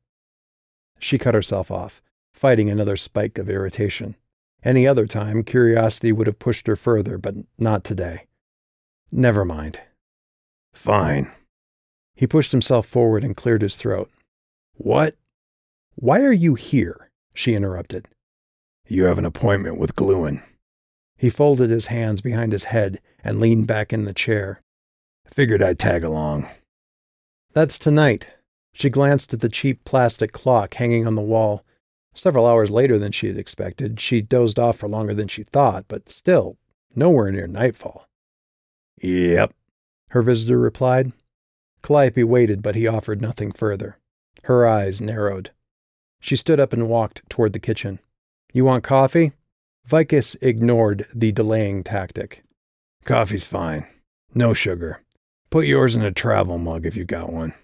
She 0.98 1.18
cut 1.18 1.34
herself 1.34 1.70
off, 1.70 2.02
fighting 2.32 2.70
another 2.70 2.96
spike 2.96 3.38
of 3.38 3.50
irritation. 3.50 4.16
Any 4.64 4.86
other 4.86 5.06
time, 5.06 5.44
curiosity 5.44 6.10
would 6.12 6.26
have 6.26 6.38
pushed 6.38 6.66
her 6.66 6.76
further, 6.76 7.18
but 7.18 7.36
not 7.58 7.84
today. 7.84 8.26
Never 9.12 9.44
mind. 9.44 9.80
Fine. 10.72 11.30
He 12.14 12.26
pushed 12.26 12.52
himself 12.52 12.86
forward 12.86 13.22
and 13.22 13.36
cleared 13.36 13.62
his 13.62 13.76
throat. 13.76 14.10
What? 14.74 15.16
Why 15.94 16.20
are 16.22 16.32
you 16.32 16.54
here? 16.54 17.10
She 17.34 17.54
interrupted. 17.54 18.06
You 18.86 19.04
have 19.04 19.18
an 19.18 19.24
appointment 19.24 19.78
with 19.78 19.94
Gluin. 19.94 20.42
He 21.18 21.28
folded 21.28 21.68
his 21.68 21.87
hands 21.87 22.20
behind 22.20 22.52
his 22.52 22.64
head 22.64 23.00
and 23.22 23.40
leaned 23.40 23.66
back 23.66 23.92
in 23.92 24.04
the 24.04 24.14
chair. 24.14 24.62
Figured 25.26 25.62
I'd 25.62 25.78
tag 25.78 26.04
along. 26.04 26.48
That's 27.52 27.78
tonight. 27.78 28.28
She 28.72 28.88
glanced 28.88 29.34
at 29.34 29.40
the 29.40 29.48
cheap 29.48 29.84
plastic 29.84 30.30
clock 30.30 30.75
hanging 30.75 31.06
on 31.06 31.16
the 31.16 31.20
wall. 31.20 31.64
Several 32.14 32.46
hours 32.46 32.70
later 32.70 32.98
than 32.98 33.10
she 33.10 33.26
had 33.26 33.37
expected. 33.37 33.98
She 34.00 34.22
dozed 34.22 34.58
off 34.58 34.78
for 34.78 34.88
longer 34.88 35.12
than 35.12 35.26
she 35.28 35.42
thought, 35.42 35.87
but 35.88 36.08
still, 36.08 36.56
nowhere 36.94 37.32
near 37.32 37.48
nightfall. 37.48 38.06
Yep, 39.02 39.52
her 40.10 40.22
visitor 40.22 40.58
replied. 40.58 41.12
Calliope 41.82 42.25
waited, 42.25 42.62
but 42.62 42.75
he 42.75 42.87
offered 42.87 43.20
nothing 43.20 43.52
further. 43.52 43.98
Her 44.44 44.66
eyes 44.66 45.00
narrowed. 45.00 45.50
She 46.20 46.37
stood 46.37 46.60
up 46.60 46.72
and 46.72 46.88
walked 46.88 47.22
toward 47.28 47.52
the 47.52 47.60
kitchen. 47.60 47.98
You 48.52 48.64
want 48.64 48.84
coffee? 48.84 49.32
Vicus 49.88 50.37
ignored 50.42 51.07
the 51.14 51.33
delaying 51.33 51.83
tactic. 51.83 52.45
Coffee's 53.07 53.47
fine. 53.47 53.87
No 54.35 54.52
sugar. 54.52 55.00
Put 55.49 55.64
yours 55.64 55.97
in 55.97 56.04
a 56.04 56.12
travel 56.12 56.59
mug 56.59 56.85
if 56.85 56.95
you 56.95 57.07
got 57.07 57.33
one. 57.33 57.54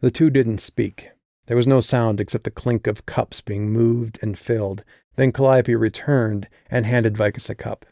The 0.00 0.12
two 0.12 0.30
didn't 0.30 0.58
speak. 0.58 1.10
There 1.46 1.56
was 1.56 1.66
no 1.66 1.80
sound 1.80 2.20
except 2.20 2.44
the 2.44 2.52
clink 2.52 2.86
of 2.86 3.06
cups 3.06 3.40
being 3.40 3.72
moved 3.72 4.20
and 4.22 4.38
filled. 4.38 4.84
Then 5.16 5.32
Calliope 5.32 5.74
returned 5.74 6.46
and 6.70 6.86
handed 6.86 7.16
Vicus 7.16 7.50
a 7.50 7.56
cup. 7.56 7.86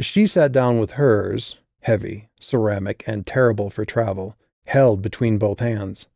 She 0.00 0.26
sat 0.26 0.50
down 0.50 0.80
with 0.80 0.92
hers, 0.98 1.56
heavy, 1.82 2.30
ceramic, 2.40 3.04
and 3.06 3.24
terrible 3.24 3.70
for 3.70 3.84
travel, 3.84 4.36
held 4.66 5.02
between 5.02 5.38
both 5.38 5.60
hands. 5.60 6.08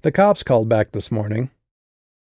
The 0.00 0.10
cops 0.10 0.42
called 0.42 0.70
back 0.70 0.92
this 0.92 1.12
morning. 1.12 1.50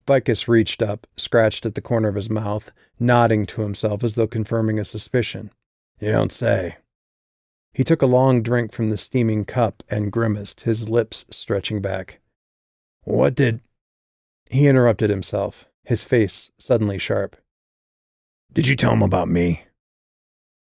Vicus 0.09 0.49
reached 0.49 0.83
up, 0.83 1.07
scratched 1.19 1.67
at 1.67 1.75
the 1.75 1.83
corner 1.83 2.09
of 2.09 2.15
his 2.15 2.31
mouth, 2.31 2.73
nodding 2.99 3.45
to 3.45 3.61
himself 3.61 4.03
as 4.03 4.15
though 4.15 4.27
confirming 4.27 4.79
a 4.79 4.85
suspicion. 4.85 5.53
You 6.00 6.11
don't 6.12 6.33
say. 6.33 6.79
He 7.75 7.85
took 7.85 8.00
a 8.00 8.07
long 8.07 8.43
drink 8.43 8.73
from 8.73 8.88
the 8.88 8.97
steaming 8.97 9.45
cup 9.45 9.83
and 9.91 10.11
grimaced, 10.11 10.62
his 10.62 10.88
lips 10.88 11.27
stretching 11.29 11.83
back. 11.83 12.21
What 13.05 13.35
did. 13.35 13.61
He 14.50 14.67
interrupted 14.67 15.11
himself, 15.11 15.67
his 15.85 16.05
face 16.05 16.53
suddenly 16.59 16.99
sharp. 16.99 17.37
Did 18.50 18.67
you 18.67 18.77
tell 18.77 18.95
him 18.95 19.03
about 19.03 19.29
me? 19.29 19.65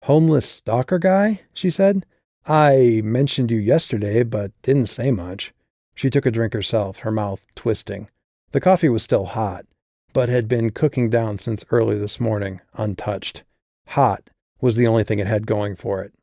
Homeless 0.04 0.50
stalker 0.50 0.98
guy? 0.98 1.42
she 1.54 1.70
said. 1.70 2.06
I 2.46 3.02
mentioned 3.04 3.52
you 3.52 3.60
yesterday, 3.60 4.24
but 4.24 4.54
didn't 4.62 4.88
say 4.88 5.12
much. 5.12 5.54
She 5.94 6.10
took 6.10 6.26
a 6.26 6.32
drink 6.32 6.54
herself, 6.54 7.00
her 7.00 7.12
mouth 7.12 7.46
twisting. 7.54 8.08
The 8.52 8.62
coffee 8.62 8.90
was 8.90 9.04
still 9.04 9.26
hot, 9.26 9.66
but 10.14 10.30
had 10.30 10.48
been 10.48 10.72
cooking 10.72 11.10
down 11.10 11.38
since 11.38 11.66
early 11.72 11.98
this 11.98 12.20
morning, 12.20 12.62
untouched. 12.74 13.44
Hot 13.90 14.30
was 14.62 14.76
the 14.76 14.88
only 14.88 15.04
thing 15.04 15.20
it 15.20 15.28
had 15.28 15.46
going 15.46 15.76
for 15.76 16.02
it. 16.02 16.14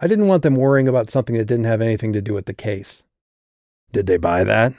I 0.00 0.06
didn't 0.06 0.28
want 0.28 0.42
them 0.42 0.56
worrying 0.56 0.88
about 0.88 1.10
something 1.10 1.36
that 1.36 1.44
didn't 1.44 1.64
have 1.64 1.80
anything 1.80 2.12
to 2.12 2.22
do 2.22 2.34
with 2.34 2.46
the 2.46 2.54
case. 2.54 3.02
Did 3.92 4.06
they 4.06 4.16
buy 4.16 4.44
that? 4.44 4.74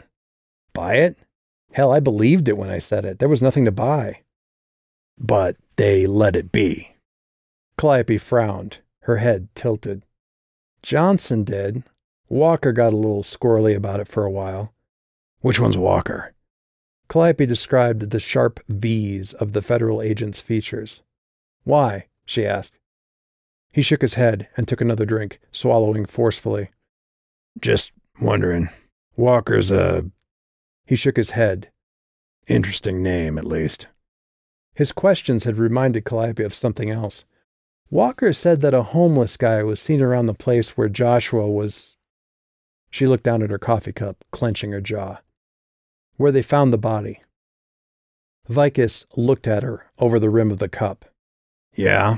Buy 0.74 0.96
it? 0.96 1.18
Hell, 1.72 1.92
I 1.92 2.00
believed 2.00 2.48
it 2.48 2.58
when 2.58 2.70
I 2.70 2.80
said 2.80 3.06
it. 3.06 3.20
There 3.20 3.30
was 3.30 3.42
nothing 3.42 3.66
to 3.66 3.72
buy. 3.72 4.22
But 5.18 5.56
they 5.76 6.08
let 6.08 6.36
it 6.36 6.52
be. 6.52 6.96
Calliope 7.78 8.18
frowned, 8.18 8.80
her 9.02 9.18
head 9.18 9.48
tilted. 9.56 10.04
Johnson 10.82 11.44
did. 11.44 11.84
Walker 12.30 12.72
got 12.72 12.94
a 12.94 12.98
little 12.98 13.24
squirrely 13.24 13.76
about 13.76 14.00
it 14.00 14.08
for 14.08 14.26
a 14.26 14.32
while. 14.32 14.74
Which 15.42 15.60
one's 15.60 15.78
Walker? 15.78 16.33
Calliope 17.08 17.46
described 17.46 18.10
the 18.10 18.20
sharp 18.20 18.60
V's 18.68 19.34
of 19.34 19.54
the 19.54 19.62
federal 19.62 20.02
agent's 20.02 20.40
features. 20.40 21.02
Why? 21.63 22.08
she 22.26 22.46
asked. 22.46 22.80
He 23.72 23.82
shook 23.82 24.02
his 24.02 24.13
head 24.13 24.48
and 24.56 24.68
took 24.68 24.82
another 24.82 25.06
drink, 25.06 25.39
swallowing 25.52 26.06
forcefully. 26.06 26.70
Just 27.60 27.92
wondering. 28.22 28.70
Walker's 29.16 29.72
a. 29.72 30.06
He 30.86 30.96
shook 30.96 31.18
his 31.18 31.32
head. 31.32 31.70
Interesting 32.48 33.02
name, 33.02 33.38
at 33.38 33.46
least. 33.46 33.88
His 34.76 34.92
questions 34.92 35.44
had 35.44 35.58
reminded 35.58 36.06
Calliope 36.06 36.44
of 36.44 36.56
something 36.56 36.89
else. 36.89 37.26
Walker 37.89 38.34
said 38.34 38.62
that 38.62 38.74
a 38.74 38.84
homeless 38.84 39.38
guy 39.38 39.62
was 39.63 39.80
seen 39.80 40.02
around 40.02 40.26
the 40.26 40.34
place 40.34 40.76
where 40.76 40.89
Joshua 40.89 41.48
was. 41.48 41.96
She 42.89 43.06
looked 43.06 43.24
down 43.24 43.44
at 43.44 43.52
her 43.52 43.60
coffee 43.60 43.94
cup, 43.94 44.24
clenching 44.32 44.72
her 44.72 44.82
jaw. 44.82 45.20
Where 46.17 46.32
they 46.32 46.41
found 46.41 46.71
the 46.71 46.78
body. 46.78 47.21
Vicus 48.47 49.06
looked 49.15 49.47
at 49.47 49.63
her 49.63 49.91
over 49.97 50.19
the 50.19 50.30
rim 50.30 50.52
of 50.52 50.60
the 50.60 50.69
cup. 50.69 51.06
Yeah. 51.76 52.17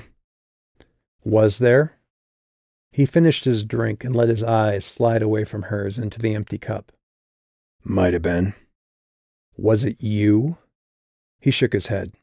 Was 1.24 1.60
there? 1.60 1.98
He 2.92 3.06
finished 3.06 3.46
his 3.46 3.64
drink 3.64 4.04
and 4.04 4.16
let 4.16 4.30
his 4.30 4.44
eyes 4.44 4.86
slide 4.86 5.22
away 5.22 5.44
from 5.44 5.64
hers 5.64 5.98
into 5.98 6.20
the 6.20 6.34
empty 6.34 6.58
cup. 6.58 6.92
Might 7.84 8.14
have 8.14 8.22
been. 8.22 8.54
Was 9.58 9.84
it 9.84 10.02
you? 10.02 10.58
He 11.40 11.52
shook 11.52 11.74
his 11.74 11.88
head. 11.88 12.14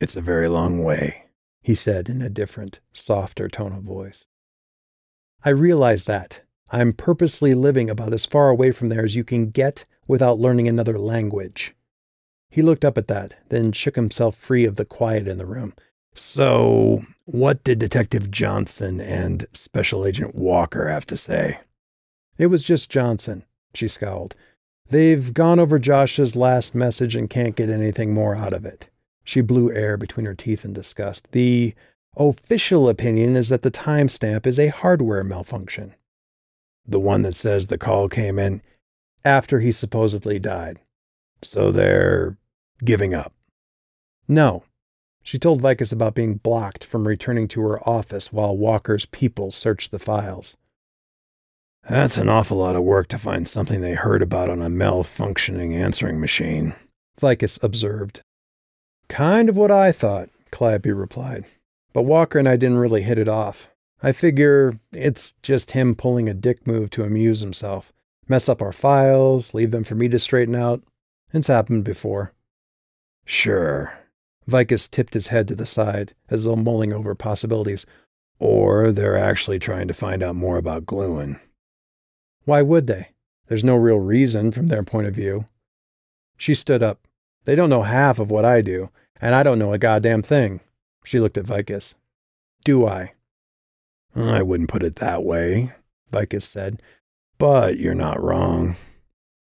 It's 0.00 0.16
a 0.16 0.20
very 0.20 0.48
long 0.48 0.84
way 0.84 1.28
he 1.68 1.74
said 1.74 2.08
in 2.08 2.22
a 2.22 2.30
different, 2.30 2.80
softer 2.94 3.46
tone 3.46 3.72
of 3.72 3.82
voice. 3.82 4.24
I 5.44 5.50
realize 5.50 6.04
that. 6.04 6.40
I'm 6.70 6.94
purposely 6.94 7.52
living 7.52 7.90
about 7.90 8.14
as 8.14 8.24
far 8.24 8.48
away 8.48 8.72
from 8.72 8.88
there 8.88 9.04
as 9.04 9.14
you 9.14 9.22
can 9.22 9.50
get 9.50 9.84
without 10.08 10.40
learning 10.40 10.66
another 10.66 10.98
language. 10.98 11.74
He 12.50 12.62
looked 12.62 12.84
up 12.84 12.98
at 12.98 13.08
that, 13.08 13.36
then 13.50 13.72
shook 13.72 13.94
himself 13.94 14.34
free 14.34 14.64
of 14.64 14.76
the 14.76 14.84
quiet 14.84 15.28
in 15.28 15.38
the 15.38 15.46
room. 15.46 15.74
So, 16.14 17.04
what 17.26 17.62
did 17.62 17.78
Detective 17.78 18.30
Johnson 18.30 19.00
and 19.00 19.46
Special 19.52 20.04
Agent 20.06 20.34
Walker 20.34 20.88
have 20.88 21.06
to 21.06 21.16
say? 21.16 21.60
It 22.38 22.46
was 22.46 22.62
just 22.62 22.90
Johnson, 22.90 23.44
she 23.74 23.86
scowled. 23.86 24.34
They've 24.88 25.34
gone 25.34 25.60
over 25.60 25.78
Josh's 25.78 26.34
last 26.34 26.74
message 26.74 27.14
and 27.14 27.28
can't 27.28 27.54
get 27.54 27.68
anything 27.68 28.14
more 28.14 28.34
out 28.34 28.54
of 28.54 28.64
it. 28.64 28.88
She 29.22 29.42
blew 29.42 29.70
air 29.70 29.98
between 29.98 30.24
her 30.24 30.34
teeth 30.34 30.64
in 30.64 30.72
disgust. 30.72 31.30
The 31.32 31.74
official 32.16 32.88
opinion 32.88 33.36
is 33.36 33.50
that 33.50 33.60
the 33.60 33.70
timestamp 33.70 34.46
is 34.46 34.58
a 34.58 34.68
hardware 34.68 35.22
malfunction. 35.22 35.94
The 36.86 36.98
one 36.98 37.20
that 37.22 37.36
says 37.36 37.66
the 37.66 37.76
call 37.76 38.08
came 38.08 38.38
in 38.38 38.62
after 39.24 39.60
he 39.60 39.72
supposedly 39.72 40.38
died. 40.38 40.78
So 41.42 41.70
they're 41.70 42.36
giving 42.84 43.14
up. 43.14 43.32
No. 44.26 44.64
She 45.22 45.38
told 45.38 45.60
Vicus 45.60 45.92
about 45.92 46.14
being 46.14 46.34
blocked 46.34 46.84
from 46.84 47.06
returning 47.06 47.48
to 47.48 47.60
her 47.62 47.86
office 47.88 48.32
while 48.32 48.56
Walker's 48.56 49.06
people 49.06 49.50
searched 49.50 49.90
the 49.90 49.98
files. 49.98 50.56
That's 51.88 52.18
an 52.18 52.28
awful 52.28 52.58
lot 52.58 52.76
of 52.76 52.82
work 52.82 53.08
to 53.08 53.18
find 53.18 53.46
something 53.46 53.80
they 53.80 53.94
heard 53.94 54.22
about 54.22 54.50
on 54.50 54.62
a 54.62 54.68
malfunctioning 54.68 55.74
answering 55.74 56.20
machine, 56.20 56.74
Vicus 57.18 57.58
observed. 57.62 58.22
Kind 59.08 59.48
of 59.48 59.56
what 59.56 59.70
I 59.70 59.92
thought, 59.92 60.28
Calliope 60.50 60.90
replied. 60.90 61.46
But 61.92 62.02
Walker 62.02 62.38
and 62.38 62.48
I 62.48 62.56
didn't 62.56 62.78
really 62.78 63.02
hit 63.02 63.18
it 63.18 63.28
off. 63.28 63.70
I 64.02 64.12
figure 64.12 64.78
it's 64.92 65.32
just 65.42 65.72
him 65.72 65.94
pulling 65.94 66.28
a 66.28 66.34
dick 66.34 66.66
move 66.66 66.90
to 66.90 67.04
amuse 67.04 67.40
himself. 67.40 67.92
Mess 68.28 68.48
up 68.48 68.60
our 68.60 68.72
files, 68.72 69.54
leave 69.54 69.70
them 69.70 69.84
for 69.84 69.94
me 69.94 70.08
to 70.08 70.18
straighten 70.18 70.54
out. 70.54 70.82
It's 71.32 71.46
happened 71.48 71.84
before. 71.84 72.32
Sure. 73.24 73.92
Vicus 74.46 74.88
tipped 74.88 75.14
his 75.14 75.28
head 75.28 75.48
to 75.48 75.54
the 75.54 75.66
side, 75.66 76.14
as 76.28 76.44
though 76.44 76.56
mulling 76.56 76.92
over 76.92 77.14
possibilities. 77.14 77.86
Or 78.38 78.92
they're 78.92 79.16
actually 79.16 79.58
trying 79.58 79.88
to 79.88 79.94
find 79.94 80.22
out 80.22 80.36
more 80.36 80.58
about 80.58 80.86
Gluin. 80.86 81.40
Why 82.44 82.62
would 82.62 82.86
they? 82.86 83.08
There's 83.46 83.64
no 83.64 83.76
real 83.76 83.98
reason 83.98 84.52
from 84.52 84.68
their 84.68 84.82
point 84.82 85.06
of 85.06 85.14
view. 85.14 85.46
She 86.36 86.54
stood 86.54 86.82
up. 86.82 87.06
They 87.44 87.56
don't 87.56 87.70
know 87.70 87.82
half 87.82 88.18
of 88.18 88.30
what 88.30 88.44
I 88.44 88.60
do, 88.60 88.90
and 89.20 89.34
I 89.34 89.42
don't 89.42 89.58
know 89.58 89.72
a 89.72 89.78
goddamn 89.78 90.22
thing. 90.22 90.60
She 91.04 91.18
looked 91.18 91.38
at 91.38 91.46
Vicus. 91.46 91.94
Do 92.64 92.86
I? 92.86 93.14
I 94.14 94.42
wouldn't 94.42 94.68
put 94.68 94.82
it 94.82 94.96
that 94.96 95.24
way, 95.24 95.72
Vicus 96.10 96.46
said, 96.46 96.82
but 97.38 97.78
you're 97.78 97.94
not 97.94 98.22
wrong. 98.22 98.76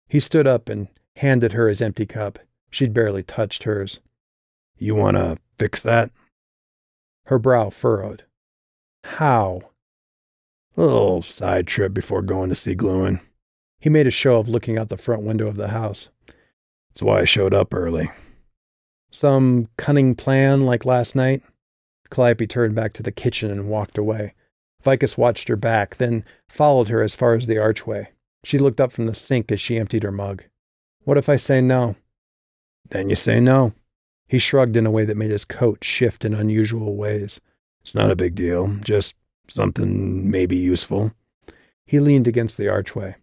He 0.07 0.19
stood 0.19 0.47
up 0.47 0.69
and 0.69 0.87
handed 1.17 1.53
her 1.53 1.67
his 1.67 1.81
empty 1.81 2.05
cup. 2.05 2.39
She'd 2.69 2.93
barely 2.93 3.23
touched 3.23 3.63
hers. 3.63 3.99
You 4.77 4.95
want 4.95 5.17
to 5.17 5.37
fix 5.57 5.83
that? 5.83 6.11
Her 7.25 7.37
brow 7.37 7.69
furrowed. 7.69 8.23
How? 9.03 9.61
A 10.75 10.81
little 10.81 11.21
side 11.21 11.67
trip 11.67 11.93
before 11.93 12.21
going 12.21 12.49
to 12.49 12.55
see 12.55 12.73
Gluin. 12.73 13.19
He 13.79 13.89
made 13.89 14.07
a 14.07 14.11
show 14.11 14.39
of 14.39 14.47
looking 14.47 14.77
out 14.77 14.89
the 14.89 14.97
front 14.97 15.23
window 15.23 15.47
of 15.47 15.55
the 15.55 15.67
house. 15.67 16.09
That's 16.89 17.03
why 17.03 17.19
I 17.19 17.25
showed 17.25 17.53
up 17.53 17.73
early. 17.73 18.09
Some 19.11 19.69
cunning 19.77 20.15
plan 20.15 20.65
like 20.65 20.85
last 20.85 21.15
night? 21.15 21.43
Calliope 22.09 22.47
turned 22.47 22.75
back 22.75 22.93
to 22.93 23.03
the 23.03 23.11
kitchen 23.11 23.51
and 23.51 23.67
walked 23.67 23.97
away. 23.97 24.33
Vicus 24.83 25.17
watched 25.17 25.47
her 25.47 25.55
back, 25.55 25.95
then 25.95 26.25
followed 26.49 26.89
her 26.89 27.01
as 27.01 27.15
far 27.15 27.33
as 27.33 27.47
the 27.47 27.57
archway. 27.57 28.09
She 28.43 28.57
looked 28.57 28.81
up 28.81 28.91
from 28.91 29.05
the 29.05 29.15
sink 29.15 29.51
as 29.51 29.61
she 29.61 29.77
emptied 29.77 30.03
her 30.03 30.11
mug. 30.11 30.43
What 31.03 31.17
if 31.17 31.29
I 31.29 31.37
say 31.37 31.61
no? 31.61 31.95
Then 32.89 33.09
you 33.09 33.15
say 33.15 33.39
no. 33.39 33.73
He 34.27 34.39
shrugged 34.39 34.75
in 34.75 34.85
a 34.85 34.91
way 34.91 35.05
that 35.05 35.17
made 35.17 35.31
his 35.31 35.45
coat 35.45 35.83
shift 35.83 36.25
in 36.25 36.33
unusual 36.33 36.95
ways. 36.95 37.39
It's 37.81 37.95
not 37.95 38.11
a 38.11 38.15
big 38.15 38.35
deal, 38.35 38.77
just 38.83 39.15
something 39.47 40.29
maybe 40.29 40.57
useful. 40.57 41.13
He 41.85 41.99
leaned 41.99 42.27
against 42.27 42.57
the 42.57 42.69
archway. 42.69 43.15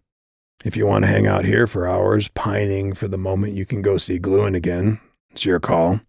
If 0.63 0.77
you 0.77 0.85
want 0.85 1.03
to 1.03 1.11
hang 1.11 1.25
out 1.25 1.45
here 1.45 1.65
for 1.65 1.87
hours, 1.87 2.27
pining 2.27 2.93
for 2.93 3.07
the 3.07 3.17
moment 3.17 3.53
you 3.53 3.65
can 3.65 3.81
go 3.81 3.97
see 3.97 4.19
Gluin 4.19 4.53
again, 4.53 4.99
it's 5.31 5.45
your 5.45 5.59
call. 5.59 6.01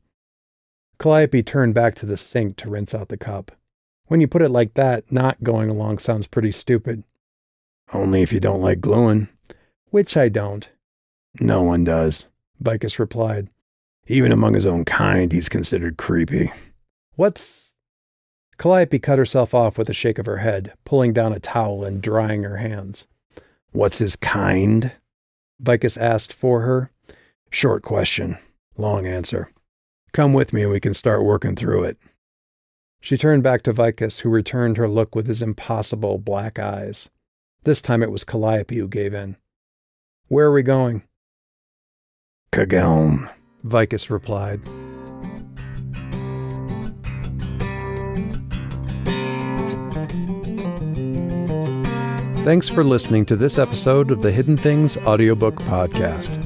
Calliope 0.99 1.43
turned 1.43 1.75
back 1.75 1.95
to 1.97 2.07
the 2.07 2.17
sink 2.17 2.57
to 2.59 2.71
rinse 2.71 2.95
out 2.95 3.09
the 3.09 3.17
cup. 3.17 3.53
When 4.13 4.21
you 4.21 4.29
put 4.29 4.43
it 4.43 4.51
like 4.51 4.75
that, 4.75 5.11
not 5.11 5.43
going 5.43 5.71
along 5.71 5.97
sounds 5.97 6.27
pretty 6.27 6.53
stupid. 6.53 7.03
Only 7.95 8.21
if 8.21 8.31
you 8.31 8.41
don't 8.41 8.61
like 8.61 8.83
Gluin. 8.83 9.31
Which 9.89 10.19
I 10.19 10.29
don't. 10.29 10.69
No 11.41 11.63
one 11.63 11.83
does, 11.83 12.27
Vicus 12.61 12.99
replied. 12.99 13.49
Even 14.09 14.31
among 14.31 14.53
his 14.53 14.67
own 14.67 14.85
kind, 14.85 15.33
he's 15.33 15.49
considered 15.49 15.97
creepy. 15.97 16.53
What's. 17.15 17.73
Calliope 18.59 18.99
cut 18.99 19.19
herself 19.19 19.55
off 19.55 19.79
with 19.79 19.89
a 19.89 19.95
shake 19.95 20.19
of 20.19 20.27
her 20.27 20.37
head, 20.37 20.75
pulling 20.85 21.15
down 21.15 21.33
a 21.33 21.41
towel 21.41 21.83
and 21.83 22.03
drying 22.03 22.43
her 22.43 22.59
hands. 22.59 23.07
What's 23.71 23.97
his 23.97 24.15
kind? 24.15 24.93
Vicus 25.59 25.97
asked 25.97 26.35
for 26.35 26.61
her. 26.61 26.91
Short 27.49 27.83
question, 27.83 28.37
long 28.77 29.07
answer. 29.07 29.51
Come 30.13 30.35
with 30.35 30.53
me 30.53 30.65
and 30.65 30.71
we 30.71 30.81
can 30.81 30.93
start 30.93 31.25
working 31.25 31.57
through 31.57 31.85
it. 31.85 31.97
She 33.05 33.17
turned 33.17 33.43
back 33.43 33.63
to 33.63 33.73
Vicus, 33.73 34.21
who 34.21 34.29
returned 34.31 34.77
her 34.77 34.89
look 34.89 35.17
with 35.17 35.27
his 35.27 35.43
impossible 35.43 36.19
black 36.19 36.61
eyes. 36.61 37.11
This 37.65 37.83
time 37.83 38.01
it 38.01 38.13
was 38.13 38.23
Calliope 38.23 38.79
who 38.79 38.87
gave 38.87 39.13
in. 39.13 39.37
Where 40.29 40.47
are 40.47 40.53
we 40.53 40.63
going? 40.63 41.03
Cageln, 42.53 43.29
Vicus 43.65 44.09
replied. 44.09 44.61
Thanks 52.45 52.69
for 52.69 52.85
listening 52.85 53.27
to 53.27 53.35
this 53.35 53.59
episode 53.59 54.13
of 54.13 54.23
the 54.23 54.31
Hidden 54.31 54.59
Things 54.59 54.97
audiobook 54.99 55.57
podcast. 55.57 56.39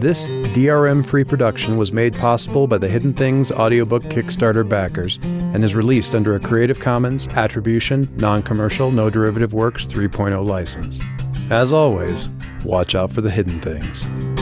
This 0.00 0.28
DRM 0.28 1.04
free 1.04 1.24
production 1.24 1.76
was 1.76 1.90
made 1.90 2.14
possible 2.14 2.68
by 2.68 2.78
the 2.78 2.88
Hidden 2.88 3.14
Things 3.14 3.50
audiobook 3.50 4.04
Kickstarter 4.04 4.68
backers 4.68 5.18
and 5.54 5.64
is 5.64 5.74
released 5.74 6.14
under 6.14 6.34
a 6.34 6.40
Creative 6.40 6.78
Commons 6.78 7.26
Attribution, 7.28 8.14
Non 8.16 8.42
Commercial, 8.42 8.90
No 8.90 9.08
Derivative 9.08 9.54
Works 9.54 9.86
3.0 9.86 10.44
license. 10.44 11.00
As 11.50 11.72
always, 11.72 12.28
watch 12.64 12.94
out 12.94 13.12
for 13.12 13.20
the 13.20 13.30
hidden 13.30 13.60
things. 13.60 14.33